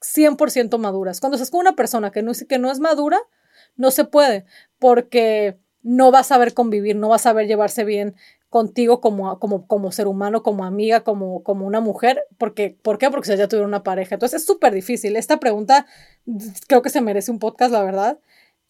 100% 0.02 0.76
maduras. 0.76 1.18
Cuando 1.18 1.36
estás 1.36 1.50
con 1.50 1.60
una 1.60 1.74
persona 1.74 2.12
que 2.12 2.20
no, 2.20 2.32
que 2.46 2.58
no 2.58 2.70
es 2.70 2.78
madura, 2.78 3.18
no 3.74 3.90
se 3.90 4.04
puede, 4.04 4.44
porque 4.78 5.56
no 5.80 6.12
va 6.12 6.18
a 6.18 6.24
saber 6.24 6.52
convivir, 6.52 6.96
no 6.96 7.08
va 7.08 7.16
a 7.16 7.18
saber 7.18 7.46
llevarse 7.46 7.84
bien 7.84 8.14
contigo 8.50 9.00
como, 9.00 9.38
como, 9.38 9.66
como 9.66 9.92
ser 9.92 10.08
humano, 10.08 10.42
como 10.42 10.66
amiga, 10.66 11.04
como, 11.04 11.42
como 11.42 11.66
una 11.66 11.80
mujer. 11.80 12.22
Porque, 12.36 12.76
¿Por 12.82 12.98
qué? 12.98 13.10
Porque 13.10 13.34
ya 13.34 13.48
tuvieron 13.48 13.70
una 13.70 13.82
pareja. 13.82 14.16
Entonces 14.16 14.42
es 14.42 14.46
súper 14.46 14.74
difícil. 14.74 15.16
Esta 15.16 15.40
pregunta 15.40 15.86
creo 16.68 16.82
que 16.82 16.90
se 16.90 17.00
merece 17.00 17.30
un 17.30 17.38
podcast, 17.38 17.72
la 17.72 17.82
verdad. 17.82 18.18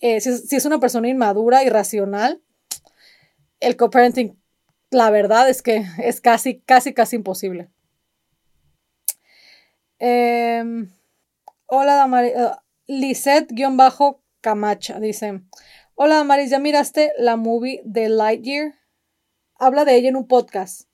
Eh, 0.02 0.20
si, 0.20 0.56
es 0.56 0.64
una 0.64 0.80
persona 0.80 1.08
inmadura, 1.08 1.62
irracional, 1.62 2.42
el 3.60 3.76
co-parenting, 3.76 4.36
la 4.90 5.10
verdad 5.10 5.48
es 5.48 5.62
que 5.62 5.86
es 5.98 6.20
casi, 6.20 6.58
casi, 6.60 6.92
casi 6.92 7.14
imposible. 7.14 7.70
Eh, 10.00 10.64
hola, 11.66 11.94
Damaris. 11.94 12.32
Uh, 12.34 12.56
Lisette-Camacha 12.88 14.98
dice: 14.98 15.40
Hola, 15.94 16.16
Damaris, 16.16 16.50
¿ya 16.50 16.58
miraste 16.58 17.12
la 17.16 17.36
movie 17.36 17.80
de 17.84 18.08
Lightyear? 18.08 18.74
Habla 19.54 19.84
de 19.84 19.94
ella 19.94 20.08
en 20.08 20.16
un 20.16 20.26
podcast. 20.26 20.88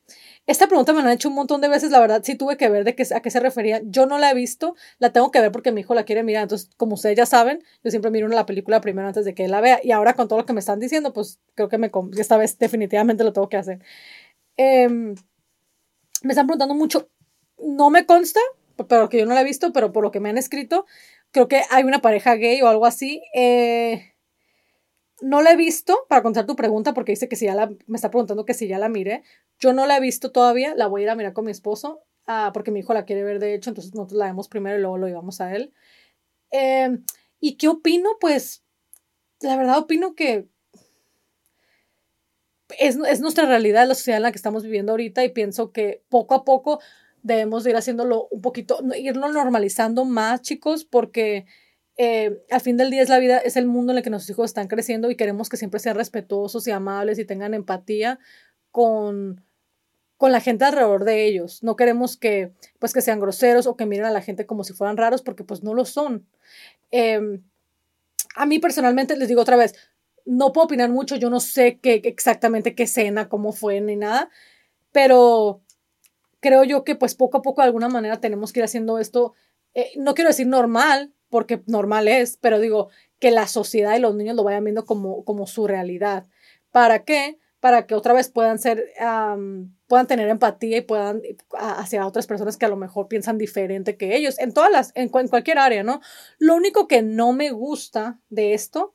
Esta 0.48 0.66
pregunta 0.66 0.94
me 0.94 1.02
la 1.02 1.08
han 1.08 1.14
hecho 1.14 1.28
un 1.28 1.34
montón 1.34 1.60
de 1.60 1.68
veces, 1.68 1.90
la 1.90 2.00
verdad 2.00 2.22
sí 2.24 2.34
tuve 2.34 2.56
que 2.56 2.70
ver 2.70 2.82
de 2.82 2.94
qué, 2.94 3.06
a 3.14 3.20
qué 3.20 3.30
se 3.30 3.38
refería. 3.38 3.82
Yo 3.84 4.06
no 4.06 4.16
la 4.16 4.30
he 4.30 4.34
visto, 4.34 4.76
la 4.98 5.12
tengo 5.12 5.30
que 5.30 5.42
ver 5.42 5.52
porque 5.52 5.72
mi 5.72 5.82
hijo 5.82 5.94
la 5.94 6.04
quiere 6.04 6.22
mirar. 6.22 6.44
Entonces, 6.44 6.70
como 6.78 6.94
ustedes 6.94 7.18
ya 7.18 7.26
saben, 7.26 7.62
yo 7.84 7.90
siempre 7.90 8.10
miro 8.10 8.26
la 8.28 8.46
película 8.46 8.80
primero 8.80 9.06
antes 9.06 9.26
de 9.26 9.34
que 9.34 9.44
él 9.44 9.50
la 9.50 9.60
vea. 9.60 9.78
Y 9.82 9.92
ahora 9.92 10.14
con 10.14 10.26
todo 10.26 10.38
lo 10.38 10.46
que 10.46 10.54
me 10.54 10.60
están 10.60 10.80
diciendo, 10.80 11.12
pues 11.12 11.38
creo 11.54 11.68
que 11.68 11.76
me, 11.76 11.90
esta 12.16 12.38
vez 12.38 12.58
definitivamente 12.58 13.24
lo 13.24 13.34
tengo 13.34 13.50
que 13.50 13.58
hacer. 13.58 13.80
Em, 14.56 15.14
me 16.22 16.30
están 16.30 16.46
preguntando 16.46 16.74
mucho, 16.74 17.10
no 17.58 17.90
me 17.90 18.06
consta, 18.06 18.40
pero 18.88 19.10
que 19.10 19.18
yo 19.18 19.26
no 19.26 19.34
la 19.34 19.42
he 19.42 19.44
visto, 19.44 19.70
pero 19.74 19.92
por 19.92 20.02
lo 20.02 20.10
que 20.10 20.20
me 20.20 20.30
han 20.30 20.38
escrito, 20.38 20.86
creo 21.30 21.48
que 21.48 21.60
hay 21.70 21.84
una 21.84 22.00
pareja 22.00 22.36
gay 22.36 22.62
o 22.62 22.68
algo 22.68 22.86
así. 22.86 23.22
Eh, 23.34 24.14
no 25.20 25.42
la 25.42 25.52
he 25.52 25.56
visto, 25.56 26.06
para 26.08 26.22
contar 26.22 26.46
tu 26.46 26.56
pregunta, 26.56 26.94
porque 26.94 27.12
dice 27.12 27.28
que 27.28 27.36
si 27.36 27.44
ya 27.44 27.54
la, 27.54 27.70
me 27.86 27.96
está 27.96 28.10
preguntando 28.10 28.46
que 28.46 28.54
si 28.54 28.66
ya 28.66 28.78
la 28.78 28.88
miré. 28.88 29.24
Yo 29.58 29.72
no 29.72 29.86
la 29.86 29.96
he 29.96 30.00
visto 30.00 30.30
todavía, 30.30 30.74
la 30.74 30.86
voy 30.86 31.02
a 31.02 31.04
ir 31.04 31.10
a 31.10 31.14
mirar 31.14 31.32
con 31.32 31.44
mi 31.44 31.50
esposo, 31.50 32.02
ah, 32.26 32.50
porque 32.54 32.70
mi 32.70 32.80
hijo 32.80 32.94
la 32.94 33.04
quiere 33.04 33.24
ver 33.24 33.38
de 33.38 33.54
hecho, 33.54 33.70
entonces 33.70 33.94
nosotros 33.94 34.18
la 34.18 34.26
vemos 34.26 34.48
primero 34.48 34.78
y 34.78 34.80
luego 34.80 34.98
lo 34.98 35.06
llevamos 35.06 35.40
a 35.40 35.54
él. 35.54 35.72
Em, 36.50 37.04
¿Y 37.40 37.56
qué 37.56 37.68
opino? 37.68 38.10
Pues, 38.20 38.64
la 39.40 39.56
verdad 39.56 39.78
opino 39.78 40.14
que 40.14 40.48
es, 42.78 42.96
es 43.08 43.20
nuestra 43.20 43.46
realidad, 43.46 43.86
la 43.86 43.94
sociedad 43.94 44.18
en 44.18 44.24
la 44.24 44.32
que 44.32 44.36
estamos 44.36 44.62
viviendo 44.64 44.92
ahorita 44.92 45.24
y 45.24 45.30
pienso 45.30 45.72
que 45.72 46.02
poco 46.08 46.34
a 46.34 46.44
poco 46.44 46.80
debemos 47.22 47.66
ir 47.66 47.76
haciéndolo 47.76 48.28
un 48.30 48.40
poquito, 48.40 48.78
irlo 48.96 49.30
normalizando 49.30 50.04
más, 50.04 50.42
chicos, 50.42 50.84
porque 50.84 51.46
eh, 51.96 52.42
al 52.50 52.60
fin 52.60 52.76
del 52.76 52.90
día 52.90 53.02
es 53.02 53.08
la 53.08 53.18
vida, 53.18 53.38
es 53.38 53.56
el 53.56 53.66
mundo 53.66 53.92
en 53.92 53.98
el 53.98 54.04
que 54.04 54.10
nuestros 54.10 54.30
hijos 54.30 54.46
están 54.46 54.68
creciendo 54.68 55.10
y 55.10 55.16
queremos 55.16 55.48
que 55.48 55.56
siempre 55.56 55.80
sean 55.80 55.96
respetuosos 55.96 56.66
y 56.66 56.70
amables 56.70 57.18
y 57.18 57.24
tengan 57.24 57.54
empatía 57.54 58.18
con, 58.70 59.44
con 60.18 60.32
la 60.32 60.40
gente 60.40 60.64
alrededor 60.64 61.04
de 61.04 61.26
ellos. 61.26 61.62
No 61.62 61.76
queremos 61.76 62.16
que, 62.16 62.52
pues, 62.78 62.92
que 62.92 63.00
sean 63.00 63.20
groseros 63.20 63.66
o 63.66 63.76
que 63.76 63.86
miren 63.86 64.04
a 64.04 64.10
la 64.10 64.20
gente 64.20 64.44
como 64.44 64.64
si 64.64 64.74
fueran 64.74 64.96
raros 64.98 65.22
porque 65.22 65.44
pues 65.44 65.62
no 65.62 65.72
lo 65.72 65.86
son. 65.86 66.26
Em, 66.90 67.42
a 68.34 68.44
mí 68.44 68.58
personalmente 68.58 69.16
les 69.16 69.28
digo 69.28 69.40
otra 69.40 69.56
vez, 69.56 69.74
no 70.26 70.52
puedo 70.52 70.66
opinar 70.66 70.90
mucho, 70.90 71.16
yo 71.16 71.30
no 71.30 71.40
sé 71.40 71.78
qué, 71.80 72.02
exactamente 72.04 72.74
qué 72.74 72.86
cena, 72.86 73.28
cómo 73.28 73.52
fue 73.52 73.80
ni 73.80 73.96
nada, 73.96 74.28
pero 74.92 75.62
creo 76.40 76.64
yo 76.64 76.84
que 76.84 76.96
pues 76.96 77.14
poco 77.14 77.38
a 77.38 77.42
poco 77.42 77.62
de 77.62 77.66
alguna 77.66 77.88
manera 77.88 78.20
tenemos 78.20 78.52
que 78.52 78.60
ir 78.60 78.64
haciendo 78.64 78.98
esto, 78.98 79.34
eh, 79.74 79.92
no 79.96 80.14
quiero 80.14 80.28
decir 80.28 80.46
normal, 80.46 81.12
porque 81.30 81.62
normal 81.66 82.08
es, 82.08 82.36
pero 82.36 82.58
digo 82.58 82.90
que 83.20 83.30
la 83.30 83.46
sociedad 83.46 83.96
y 83.96 84.00
los 84.00 84.14
niños 84.14 84.36
lo 84.36 84.44
vayan 84.44 84.64
viendo 84.64 84.84
como, 84.84 85.24
como 85.24 85.46
su 85.46 85.66
realidad. 85.66 86.26
¿Para 86.70 87.04
qué? 87.04 87.38
Para 87.60 87.86
que 87.86 87.94
otra 87.94 88.12
vez 88.14 88.28
puedan 88.28 88.58
ser, 88.58 88.92
puedan 89.88 90.06
tener 90.06 90.28
empatía 90.28 90.76
y 90.76 90.82
puedan 90.82 91.22
hacia 91.58 92.06
otras 92.06 92.26
personas 92.26 92.56
que 92.56 92.66
a 92.66 92.68
lo 92.68 92.76
mejor 92.76 93.08
piensan 93.08 93.36
diferente 93.36 93.96
que 93.96 94.16
ellos, 94.16 94.38
en 94.38 94.52
todas 94.52 94.70
las, 94.70 94.92
en, 94.94 95.08
cualquier 95.08 95.58
área, 95.58 95.82
¿no? 95.82 96.00
Lo 96.38 96.54
único 96.54 96.86
que 96.86 97.02
no 97.02 97.32
me 97.32 97.50
gusta 97.50 98.20
de 98.30 98.54
esto 98.54 98.94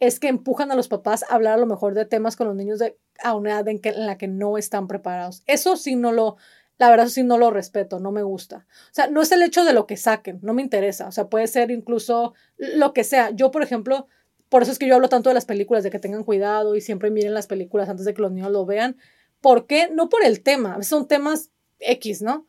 es 0.00 0.20
que 0.20 0.28
empujan 0.28 0.70
a 0.70 0.76
los 0.76 0.88
papás 0.88 1.24
a 1.24 1.34
hablar 1.34 1.54
a 1.54 1.60
lo 1.60 1.66
mejor 1.66 1.94
de 1.94 2.04
temas 2.04 2.36
con 2.36 2.46
los 2.46 2.56
niños 2.56 2.78
de, 2.78 2.96
a 3.22 3.34
una 3.34 3.52
edad 3.52 3.68
en, 3.68 3.80
que, 3.80 3.90
en 3.90 4.06
la 4.06 4.18
que 4.18 4.28
no 4.28 4.58
están 4.58 4.86
preparados. 4.86 5.42
Eso 5.46 5.76
sí 5.76 5.96
no 5.96 6.12
lo, 6.12 6.36
la 6.78 6.90
verdad 6.90 7.08
sí 7.08 7.22
no 7.22 7.38
lo 7.38 7.50
respeto, 7.50 8.00
no 8.00 8.12
me 8.12 8.22
gusta. 8.22 8.66
O 8.68 8.94
sea, 8.94 9.08
no 9.08 9.22
es 9.22 9.32
el 9.32 9.42
hecho 9.42 9.64
de 9.64 9.72
lo 9.72 9.86
que 9.86 9.96
saquen, 9.96 10.40
no 10.42 10.54
me 10.54 10.62
interesa. 10.62 11.08
O 11.08 11.12
sea, 11.12 11.28
puede 11.28 11.46
ser 11.46 11.70
incluso 11.70 12.34
lo 12.56 12.92
que 12.92 13.04
sea. 13.04 13.30
Yo, 13.30 13.50
por 13.50 13.62
ejemplo, 13.62 14.08
por 14.54 14.62
eso 14.62 14.70
es 14.70 14.78
que 14.78 14.86
yo 14.86 14.94
hablo 14.94 15.08
tanto 15.08 15.30
de 15.30 15.34
las 15.34 15.46
películas, 15.46 15.82
de 15.82 15.90
que 15.90 15.98
tengan 15.98 16.22
cuidado 16.22 16.76
y 16.76 16.80
siempre 16.80 17.10
miren 17.10 17.34
las 17.34 17.48
películas 17.48 17.88
antes 17.88 18.06
de 18.06 18.14
que 18.14 18.22
los 18.22 18.30
niños 18.30 18.52
lo 18.52 18.64
vean. 18.64 18.96
¿Por 19.40 19.66
qué? 19.66 19.90
No 19.92 20.08
por 20.08 20.24
el 20.24 20.44
tema, 20.44 20.80
son 20.84 21.08
temas 21.08 21.50
X, 21.80 22.22
¿no? 22.22 22.46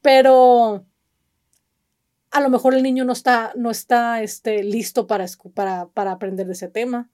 Pero 0.00 0.86
a 2.30 2.40
lo 2.40 2.50
mejor 2.50 2.76
el 2.76 2.84
niño 2.84 3.04
no 3.04 3.12
está, 3.12 3.52
no 3.56 3.72
está 3.72 4.22
este, 4.22 4.62
listo 4.62 5.08
para, 5.08 5.26
para, 5.52 5.88
para 5.88 6.12
aprender 6.12 6.46
de 6.46 6.52
ese 6.52 6.68
tema 6.68 7.10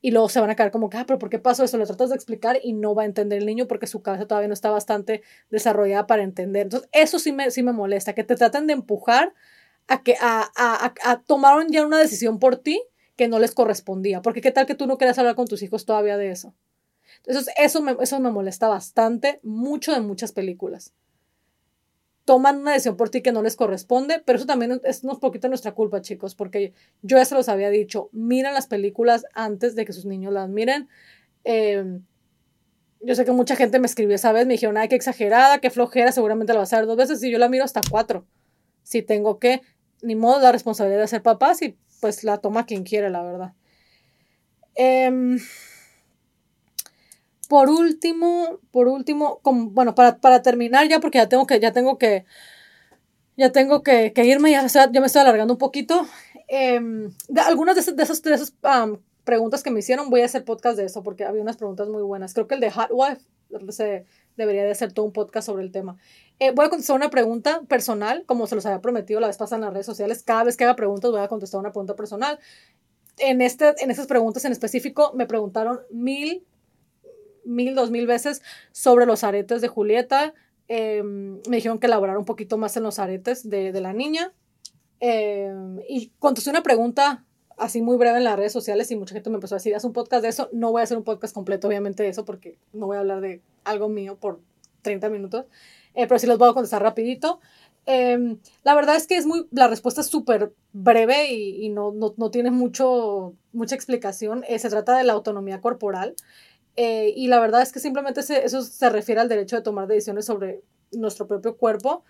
y 0.00 0.12
luego 0.12 0.30
se 0.30 0.40
van 0.40 0.48
a 0.48 0.56
quedar 0.56 0.70
como 0.70 0.88
ah, 0.94 1.04
pero 1.06 1.18
¿por 1.18 1.28
qué 1.28 1.38
pasó 1.38 1.62
eso? 1.62 1.76
Le 1.76 1.84
tratas 1.84 2.08
de 2.08 2.14
explicar 2.14 2.58
y 2.62 2.72
no 2.72 2.94
va 2.94 3.02
a 3.02 3.04
entender 3.04 3.38
el 3.38 3.44
niño 3.44 3.68
porque 3.68 3.86
su 3.86 4.00
cabeza 4.00 4.26
todavía 4.26 4.48
no 4.48 4.54
está 4.54 4.70
bastante 4.70 5.20
desarrollada 5.50 6.06
para 6.06 6.22
entender. 6.22 6.62
Entonces, 6.62 6.88
eso 6.92 7.18
sí 7.18 7.32
me, 7.32 7.50
sí 7.50 7.62
me 7.62 7.72
molesta, 7.74 8.14
que 8.14 8.24
te 8.24 8.34
traten 8.34 8.66
de 8.66 8.72
empujar 8.72 9.34
a, 9.88 10.02
que, 10.02 10.16
a, 10.22 10.50
a, 10.56 10.94
a, 11.04 11.20
tomar 11.20 11.66
ya 11.68 11.86
una 11.86 11.98
decisión 11.98 12.38
por 12.38 12.56
ti 12.56 12.82
que 13.18 13.28
no 13.28 13.38
les 13.38 13.52
correspondía. 13.52 14.22
Porque 14.22 14.40
qué 14.40 14.50
tal 14.50 14.64
que 14.64 14.74
tú 14.74 14.86
no 14.86 14.96
quieras 14.96 15.18
hablar 15.18 15.34
con 15.34 15.46
tus 15.46 15.62
hijos 15.62 15.84
todavía 15.84 16.16
de 16.16 16.30
eso. 16.30 16.54
Entonces, 17.26 17.52
eso 17.58 17.82
me, 17.82 17.94
eso 18.00 18.18
me 18.20 18.30
molesta 18.30 18.68
bastante, 18.68 19.40
mucho 19.42 19.92
de 19.92 20.00
muchas 20.00 20.32
películas 20.32 20.94
toman 22.28 22.58
una 22.58 22.72
decisión 22.72 22.98
por 22.98 23.08
ti 23.08 23.22
que 23.22 23.32
no 23.32 23.40
les 23.40 23.56
corresponde, 23.56 24.22
pero 24.22 24.36
eso 24.36 24.44
también 24.44 24.82
es 24.84 25.02
un 25.02 25.18
poquito 25.18 25.48
nuestra 25.48 25.72
culpa, 25.72 26.02
chicos, 26.02 26.34
porque 26.34 26.74
yo 27.00 27.16
ya 27.16 27.24
se 27.24 27.34
los 27.34 27.48
había 27.48 27.70
dicho, 27.70 28.10
miren 28.12 28.52
las 28.52 28.66
películas 28.66 29.24
antes 29.32 29.74
de 29.74 29.86
que 29.86 29.94
sus 29.94 30.04
niños 30.04 30.34
las 30.34 30.50
miren. 30.50 30.90
Em, 31.44 32.04
yo 33.00 33.14
sé 33.14 33.24
que 33.24 33.32
mucha 33.32 33.56
gente 33.56 33.78
me 33.78 33.86
escribió 33.86 34.14
esa 34.14 34.30
vez, 34.32 34.46
me 34.46 34.52
dijeron, 34.52 34.76
ay, 34.76 34.88
qué 34.88 34.94
exagerada, 34.96 35.60
qué 35.60 35.70
flojera, 35.70 36.12
seguramente 36.12 36.52
la 36.52 36.58
vas 36.58 36.72
a 36.74 36.76
ver 36.76 36.86
dos 36.86 36.98
veces, 36.98 37.24
y 37.24 37.30
yo 37.30 37.38
la 37.38 37.48
miro 37.48 37.64
hasta 37.64 37.80
cuatro. 37.90 38.26
Si 38.82 39.00
tengo 39.00 39.38
que, 39.38 39.62
ni 40.02 40.14
modo, 40.14 40.38
la 40.38 40.52
responsabilidad 40.52 41.00
de 41.00 41.08
ser 41.08 41.22
papá, 41.22 41.54
si 41.54 41.78
pues 42.00 42.24
la 42.24 42.38
toma 42.38 42.66
quien 42.66 42.84
quiere, 42.84 43.10
la 43.10 43.22
verdad. 43.22 43.52
Eh, 44.74 45.38
por 47.48 47.70
último, 47.70 48.60
por 48.70 48.88
último, 48.88 49.40
como, 49.42 49.70
bueno, 49.70 49.94
para, 49.94 50.18
para, 50.18 50.42
terminar 50.42 50.86
ya, 50.88 51.00
porque 51.00 51.18
ya 51.18 51.28
tengo 51.28 51.46
que, 51.46 51.58
ya 51.58 51.72
tengo 51.72 51.96
que, 51.98 52.26
ya 53.36 53.52
tengo 53.52 53.82
que, 53.82 54.12
irme, 54.16 54.50
ya, 54.50 54.66
ya 54.66 55.00
me 55.00 55.06
estoy 55.06 55.22
alargando 55.22 55.54
un 55.54 55.58
poquito. 55.58 56.06
De, 56.48 57.40
algunas 57.40 57.74
de 57.74 57.80
esas, 57.80 57.96
de 57.96 58.02
esas, 58.02 58.22
de 58.22 58.34
esas 58.34 58.54
preguntas 59.24 59.62
que 59.62 59.70
me 59.70 59.80
hicieron, 59.80 60.10
voy 60.10 60.20
a 60.20 60.26
hacer 60.26 60.44
podcast 60.44 60.76
de 60.76 60.84
eso, 60.84 61.02
porque 61.02 61.24
había 61.24 61.40
unas 61.40 61.56
preguntas 61.56 61.88
muy 61.88 62.02
buenas. 62.02 62.34
Creo 62.34 62.46
que 62.46 62.54
el 62.54 62.60
de 62.60 62.70
Hot 62.70 62.90
Wife 62.90 63.22
se, 63.70 64.04
debería 64.38 64.64
de 64.64 64.70
hacer 64.70 64.92
todo 64.92 65.04
un 65.04 65.12
podcast 65.12 65.46
sobre 65.46 65.62
el 65.62 65.70
tema. 65.70 65.98
Eh, 66.38 66.52
voy 66.52 66.64
a 66.64 66.68
contestar 66.70 66.96
una 66.96 67.10
pregunta 67.10 67.60
personal, 67.68 68.24
como 68.24 68.46
se 68.46 68.54
los 68.54 68.64
había 68.64 68.80
prometido 68.80 69.20
la 69.20 69.26
vez 69.26 69.36
pasada 69.36 69.56
en 69.56 69.64
las 69.64 69.72
redes 69.74 69.86
sociales. 69.86 70.22
Cada 70.22 70.44
vez 70.44 70.56
que 70.56 70.64
haga 70.64 70.76
preguntas 70.76 71.10
voy 71.10 71.20
a 71.20 71.28
contestar 71.28 71.60
una 71.60 71.72
pregunta 71.72 71.96
personal. 71.96 72.38
En, 73.18 73.42
este, 73.42 73.74
en 73.82 73.90
esas 73.90 74.06
preguntas 74.06 74.44
en 74.44 74.52
específico 74.52 75.12
me 75.14 75.26
preguntaron 75.26 75.80
mil 75.90 76.46
mil, 77.44 77.74
dos 77.74 77.90
mil 77.90 78.06
veces 78.06 78.42
sobre 78.72 79.06
los 79.06 79.24
aretes 79.24 79.60
de 79.60 79.68
Julieta. 79.68 80.34
Em, 80.68 81.40
me 81.48 81.56
dijeron 81.56 81.78
que 81.78 81.86
elaborara 81.86 82.18
un 82.18 82.26
poquito 82.26 82.58
más 82.58 82.76
en 82.76 82.82
los 82.82 82.98
aretes 82.98 83.48
de, 83.48 83.72
de 83.72 83.80
la 83.80 83.92
niña. 83.92 84.32
Em, 85.00 85.80
y 85.88 86.12
contesté 86.18 86.50
una 86.50 86.62
pregunta 86.62 87.24
así 87.58 87.82
muy 87.82 87.96
breve 87.96 88.18
en 88.18 88.24
las 88.24 88.36
redes 88.36 88.52
sociales 88.52 88.90
y 88.90 88.96
mucha 88.96 89.14
gente 89.14 89.30
me 89.30 89.36
empezó 89.36 89.54
a 89.54 89.58
decir, 89.58 89.74
haz 89.74 89.84
un 89.84 89.92
podcast 89.92 90.22
de 90.22 90.28
eso. 90.28 90.48
No 90.52 90.70
voy 90.70 90.80
a 90.80 90.84
hacer 90.84 90.96
un 90.96 91.04
podcast 91.04 91.34
completo, 91.34 91.68
obviamente, 91.68 92.02
de 92.02 92.10
eso, 92.10 92.24
porque 92.24 92.58
no 92.72 92.86
voy 92.86 92.96
a 92.96 93.00
hablar 93.00 93.20
de 93.20 93.42
algo 93.64 93.88
mío 93.88 94.16
por 94.16 94.40
30 94.82 95.08
minutos. 95.10 95.46
Eh, 95.94 96.06
pero 96.06 96.18
sí 96.18 96.26
los 96.26 96.38
voy 96.38 96.48
a 96.48 96.52
contestar 96.52 96.82
rapidito. 96.82 97.40
Em, 97.86 98.38
la 98.64 98.74
verdad 98.74 98.96
es 98.96 99.06
que 99.06 99.16
es 99.16 99.26
muy, 99.26 99.46
la 99.50 99.66
respuesta 99.66 100.02
es 100.02 100.08
súper 100.08 100.52
breve 100.72 101.32
y, 101.32 101.68
no, 101.70 101.92
no, 101.92 102.30
tiene 102.30 102.50
mucho, 102.50 103.34
mucha 103.52 103.74
explicación. 103.74 104.44
Eh, 104.48 104.58
se 104.58 104.68
trata 104.68 104.96
de 104.96 105.04
la 105.04 105.14
autonomía 105.14 105.60
corporal. 105.60 106.14
Eh, 106.76 107.12
y 107.16 107.26
la 107.28 107.40
verdad 107.40 107.62
es 107.62 107.72
que 107.72 107.80
simplemente 107.80 108.20
eso 108.20 108.62
se 108.62 108.90
refiere 108.90 109.20
al 109.20 109.28
derecho 109.28 109.56
de 109.56 109.62
tomar 109.62 109.88
decisiones 109.88 110.26
sobre 110.26 110.62
nuestro 110.92 111.26
propio 111.26 111.56
cuerpo. 111.56 112.04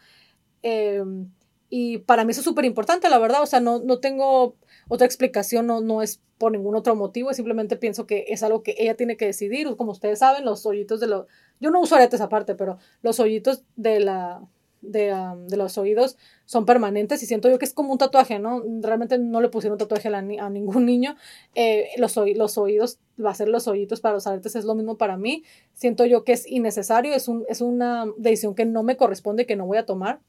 Y 1.70 1.98
para 1.98 2.24
mí 2.24 2.30
eso 2.30 2.40
es 2.40 2.44
súper 2.44 2.64
importante, 2.64 3.08
la 3.08 3.18
verdad. 3.18 3.42
O 3.42 3.46
sea, 3.46 3.60
no, 3.60 3.80
no 3.80 3.98
tengo 3.98 4.56
otra 4.88 5.06
explicación, 5.06 5.66
no, 5.66 5.80
no 5.80 6.02
es 6.02 6.20
por 6.38 6.52
ningún 6.52 6.76
otro 6.76 6.94
motivo, 6.94 7.34
simplemente 7.34 7.76
pienso 7.76 8.06
que 8.06 8.26
es 8.28 8.42
algo 8.42 8.62
que 8.62 8.76
ella 8.78 8.96
tiene 8.96 9.16
que 9.16 9.26
decidir. 9.26 9.74
Como 9.76 9.92
ustedes 9.92 10.20
saben, 10.20 10.44
los 10.44 10.64
hoyitos 10.64 11.00
de 11.00 11.08
los... 11.08 11.26
Yo 11.60 11.70
no 11.70 11.80
uso 11.80 11.96
aretes 11.96 12.20
aparte, 12.20 12.54
pero 12.54 12.78
los 13.02 13.20
hoyitos 13.20 13.64
de 13.76 14.00
la... 14.00 14.42
De, 14.80 15.12
de, 15.48 15.56
los 15.56 15.76
oídos 15.76 16.16
son 16.44 16.64
permanentes 16.64 17.20
y 17.24 17.26
siento 17.26 17.50
yo 17.50 17.58
que 17.58 17.64
es 17.64 17.74
como 17.74 17.90
un 17.90 17.98
tatuaje, 17.98 18.38
¿no? 18.38 18.62
Realmente 18.80 19.18
no 19.18 19.40
le 19.40 19.48
pusieron 19.48 19.76
tatuaje 19.76 20.06
a, 20.06 20.18
a 20.18 20.50
ningún 20.50 20.86
niño. 20.86 21.16
Eh, 21.56 21.88
los, 21.96 22.16
los 22.16 22.58
oídos, 22.58 23.00
va 23.22 23.30
a 23.30 23.34
ser 23.34 23.48
los 23.48 23.66
oídos 23.66 24.00
para 24.00 24.14
los 24.14 24.28
aretes 24.28 24.54
es 24.54 24.64
lo 24.64 24.76
mismo 24.76 24.96
para 24.96 25.16
mí. 25.16 25.42
Siento 25.72 26.06
yo 26.06 26.22
que 26.22 26.30
es 26.30 26.48
innecesario, 26.48 27.12
es, 27.12 27.26
un, 27.26 27.44
es 27.48 27.60
una 27.60 28.04
decisión 28.18 28.54
que 28.54 28.66
no 28.66 28.84
me 28.84 28.96
corresponde, 28.96 29.46
que 29.46 29.56
no 29.56 29.66
voy 29.66 29.78
a 29.78 29.84
tomar. 29.84 30.20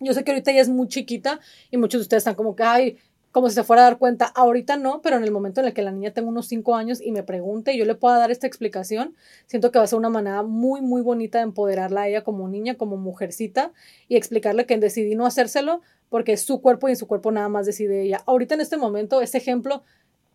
Yo 0.00 0.14
sé 0.14 0.24
que 0.24 0.30
ahorita 0.32 0.50
ella 0.50 0.60
es 0.60 0.68
muy 0.68 0.88
chiquita 0.88 1.40
y 1.70 1.76
muchos 1.76 2.00
de 2.00 2.02
ustedes 2.02 2.20
están 2.22 2.34
como 2.34 2.54
que, 2.54 2.62
ay, 2.62 2.98
como 3.32 3.48
si 3.48 3.54
se 3.54 3.64
fuera 3.64 3.82
a 3.82 3.84
dar 3.86 3.98
cuenta. 3.98 4.26
Ahorita 4.26 4.76
no, 4.76 5.02
pero 5.02 5.16
en 5.16 5.24
el 5.24 5.30
momento 5.30 5.60
en 5.60 5.66
el 5.66 5.74
que 5.74 5.82
la 5.82 5.92
niña 5.92 6.12
tenga 6.12 6.28
unos 6.28 6.46
5 6.46 6.74
años 6.74 7.00
y 7.00 7.12
me 7.12 7.22
pregunte 7.22 7.72
y 7.72 7.78
yo 7.78 7.84
le 7.84 7.94
pueda 7.94 8.18
dar 8.18 8.30
esta 8.30 8.46
explicación, 8.46 9.14
siento 9.46 9.70
que 9.70 9.78
va 9.78 9.84
a 9.84 9.88
ser 9.88 9.98
una 9.98 10.10
manera 10.10 10.42
muy, 10.42 10.80
muy 10.80 11.02
bonita 11.02 11.38
de 11.38 11.44
empoderarla 11.44 12.02
a 12.02 12.08
ella 12.08 12.24
como 12.24 12.48
niña, 12.48 12.76
como 12.76 12.96
mujercita 12.96 13.72
y 14.08 14.16
explicarle 14.16 14.66
que 14.66 14.76
decidí 14.78 15.14
no 15.14 15.26
hacérselo 15.26 15.82
porque 16.08 16.32
es 16.32 16.42
su 16.42 16.62
cuerpo 16.62 16.88
y 16.88 16.92
en 16.92 16.96
su 16.96 17.06
cuerpo 17.06 17.30
nada 17.30 17.48
más 17.48 17.66
decide 17.66 18.02
ella. 18.02 18.22
Ahorita 18.26 18.54
en 18.54 18.62
este 18.62 18.76
momento, 18.76 19.20
ese 19.20 19.38
ejemplo 19.38 19.82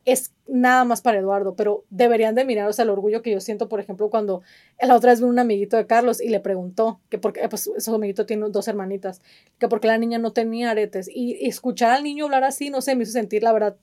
es 0.06 0.34
nada 0.48 0.84
más 0.84 1.02
para 1.02 1.20
Eduardo, 1.20 1.56
pero 1.56 1.86
deberían 1.90 2.36
de 2.36 2.44
mirar, 2.44 2.68
o 2.68 2.74
sea, 2.74 2.84
el 2.84 2.90
orgullo 2.90 3.22
que 3.22 3.32
yo 3.32 3.40
siento, 3.40 3.70
por 3.70 3.80
ejemplo, 3.80 4.10
cuando 4.10 4.42
la 4.82 4.96
otra 4.96 5.12
vez 5.12 5.22
vi 5.22 5.28
un 5.28 5.40
amiguito 5.40 5.78
de 5.78 5.88
Carlos 5.88 6.22
y 6.22 6.30
le 6.30 6.40
preguntó 6.40 7.00
que 7.10 7.18
porque, 7.18 7.48
pues, 7.50 7.68
ese 7.76 7.92
amiguito 7.92 8.26
tiene 8.26 8.48
dos 8.50 8.68
hermanitas, 8.68 9.22
que 9.60 9.68
porque 9.68 9.88
la 9.88 9.98
niña 9.98 10.20
no 10.20 10.34
tenía 10.34 10.72
aretes. 10.72 11.10
Y, 11.14 11.48
escuchar 11.48 11.92
al 11.92 12.04
niño 12.04 12.26
hablar 12.26 12.44
así, 12.44 12.70
no 12.70 12.82
sé, 12.82 12.96
me 12.96 13.04
hizo 13.04 13.14
sentir, 13.14 13.44
la 13.44 13.54
verdad, 13.54 13.78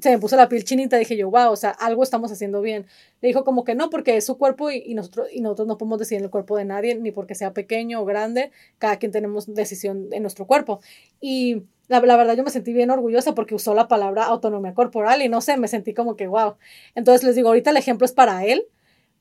se 0.00 0.10
me 0.10 0.18
puso 0.18 0.36
la 0.36 0.48
piel 0.48 0.64
chinita, 0.64 0.96
dije 0.96 1.16
yo, 1.16 1.30
wow, 1.30 1.50
o 1.50 1.56
sea, 1.56 1.70
algo 1.70 2.02
estamos 2.02 2.30
haciendo 2.32 2.60
bien. 2.60 2.86
Le 3.20 3.28
dijo 3.28 3.44
como 3.44 3.64
que 3.64 3.74
no, 3.74 3.90
porque 3.90 4.16
es 4.16 4.24
su 4.26 4.38
cuerpo 4.38 4.70
y, 4.70 4.82
y, 4.86 4.94
nosotros, 4.94 5.28
y 5.32 5.40
nosotros 5.40 5.68
no 5.68 5.78
podemos 5.78 5.98
decidir 5.98 6.22
el 6.22 6.30
cuerpo 6.30 6.56
de 6.56 6.64
nadie, 6.64 6.94
ni 6.96 7.10
porque 7.12 7.34
sea 7.34 7.52
pequeño 7.52 8.00
o 8.00 8.04
grande, 8.04 8.52
cada 8.78 8.98
quien 8.98 9.12
tenemos 9.12 9.52
decisión 9.52 10.08
en 10.12 10.22
nuestro 10.22 10.46
cuerpo. 10.46 10.80
Y 11.20 11.64
la, 11.88 12.00
verdad 12.00 12.36
yo 12.36 12.44
me 12.44 12.50
sentí 12.50 12.72
bien 12.72 12.90
orgullosa 12.90 13.34
porque 13.34 13.54
usó 13.54 13.74
la 13.74 13.88
palabra 13.88 14.24
autonomía 14.24 14.74
corporal 14.74 15.22
y 15.22 15.28
no 15.28 15.40
sé, 15.40 15.56
me 15.56 15.68
sentí 15.68 15.94
como 15.94 16.16
que 16.16 16.26
wow. 16.26 16.54
Entonces 16.94 17.24
les 17.24 17.36
digo, 17.36 17.48
ahorita 17.48 17.70
el 17.70 17.76
ejemplo 17.76 18.04
es 18.04 18.12
para 18.12 18.44
él. 18.44 18.66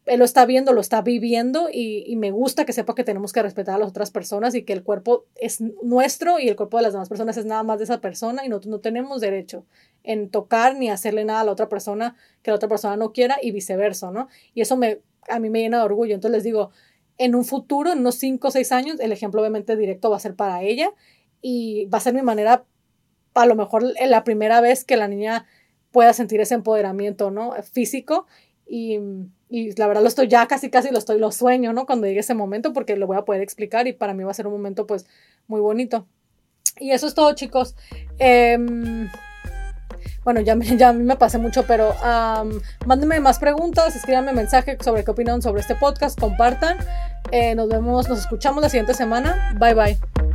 Él 0.08 0.17
lo 0.17 0.26
está 0.26 0.47
viendo, 0.47 0.74
lo 0.74 0.82
está 0.82 1.04
viviendo 1.04 1.69
y, 1.71 2.04
y, 2.08 2.15
me 2.15 2.32
gusta 2.32 2.65
que 2.65 2.74
sepa 2.74 2.95
que 2.95 3.04
tenemos 3.04 3.34
que 3.34 3.43
respetar 3.43 3.76
a 3.76 3.78
las 3.78 3.89
otras 3.89 4.10
personas 4.10 4.56
y 4.56 4.63
que 4.63 4.74
el 4.74 4.82
cuerpo 4.82 5.26
es 5.36 5.62
nuestro 5.62 6.39
y 6.39 6.50
el 6.50 6.56
cuerpo 6.56 6.78
de 6.78 6.84
las 6.84 6.93
demás 6.93 7.08
personas 7.08 7.38
es 7.38 7.45
nada 7.45 7.62
más 7.62 7.78
de 7.78 7.84
esa 7.84 8.02
persona 8.02 8.43
y 8.43 8.50
nosotros 8.50 8.71
no 8.71 8.80
tenemos 8.80 9.21
derecho 9.21 9.63
en 10.04 10.30
tocar 10.30 10.76
ni 10.76 10.89
hacerle 10.89 11.24
nada 11.24 11.41
a 11.41 11.43
la 11.43 11.52
otra 11.52 11.69
persona 11.69 12.15
que 12.41 12.50
la 12.50 12.56
otra 12.56 12.67
persona 12.67 12.97
no 12.97 13.13
quiera 13.13 13.38
y 13.43 13.52
viceversa, 13.52 14.10
¿no? 14.10 14.28
Y 14.56 14.62
eso 14.62 14.76
me, 14.76 15.02
a 15.30 15.38
mí 15.39 15.52
me 15.52 15.60
llena 15.60 15.78
de 15.78 15.84
orgullo. 15.84 16.15
Entonces 16.15 16.38
les 16.38 16.43
digo, 16.43 16.71
en 17.19 17.36
un 17.36 17.45
futuro, 17.45 17.91
en 17.91 18.00
unos 18.00 18.15
5 18.15 18.47
o 18.47 18.52
6 18.52 18.71
años, 18.71 19.00
el 19.00 19.12
ejemplo 19.12 19.41
obviamente 19.41 19.76
directo 19.76 20.10
va 20.10 20.17
a 20.17 20.19
ser 20.19 20.36
para 20.36 20.63
ella 20.63 20.91
y 21.41 21.86
va 21.86 21.97
a 21.97 22.01
ser 22.01 22.13
mi 22.13 22.21
manera, 22.21 22.65
a 23.34 23.45
lo 23.45 23.56
mejor 23.56 23.84
la 23.84 24.23
primera 24.23 24.62
vez 24.62 24.84
que 24.84 24.97
la 24.97 25.08
niña 25.08 25.45
pueda 25.91 26.13
sentir 26.13 26.41
ese 26.41 26.56
empoderamiento, 26.56 27.32
¿no? 27.32 27.54
Físico 27.63 28.27
y, 28.67 28.99
y, 29.49 29.73
la 29.75 29.88
verdad 29.88 30.01
lo 30.01 30.08
estoy 30.08 30.27
ya 30.27 30.47
casi 30.47 30.69
casi 30.69 30.91
lo 30.91 30.97
estoy, 30.97 31.19
lo 31.19 31.32
sueño, 31.32 31.73
¿no? 31.73 31.86
Cuando 31.86 32.08
llegue 32.08 32.21
ese 32.21 32.34
momento 32.34 32.73
porque 32.73 32.95
lo 32.95 33.08
voy 33.08 33.17
a 33.17 33.25
poder 33.25 33.41
explicar 33.41 33.88
y 33.88 33.93
para 33.93 34.13
mí 34.13 34.23
va 34.23 34.32
a 34.32 34.36
ser 34.36 34.47
un 34.47 34.54
momento 34.54 34.88
pues 34.88 35.06
muy 35.47 35.60
bonito. 35.60 36.08
Y 36.80 36.91
eso 36.91 37.08
es 37.08 37.13
todo 37.13 37.34
chicos. 37.36 37.75
Em, 38.17 39.10
bueno, 40.23 40.41
ya, 40.41 40.58
ya 40.77 40.89
a 40.89 40.93
mí 40.93 41.04
me 41.04 41.15
pasé 41.15 41.38
mucho, 41.38 41.65
pero 41.67 41.93
mándenme 42.86 43.19
más 43.19 43.39
preguntas, 43.39 43.95
escríbanme 43.95 44.34
mensaje 44.34 44.77
sobre 44.82 45.04
qué 45.04 45.12
opinan 45.12 45.41
sobre 45.41 45.62
este 45.62 45.75
podcast, 45.75 46.19
compartan. 46.19 46.77
Eh, 47.32 47.56
nos 47.56 47.69
vemos, 47.69 48.10
nos 48.10 48.19
escuchamos 48.19 48.62
la 48.62 48.69
siguiente 48.69 48.93
semana. 48.93 49.54
Bye 49.60 49.73
bye. 49.73 50.31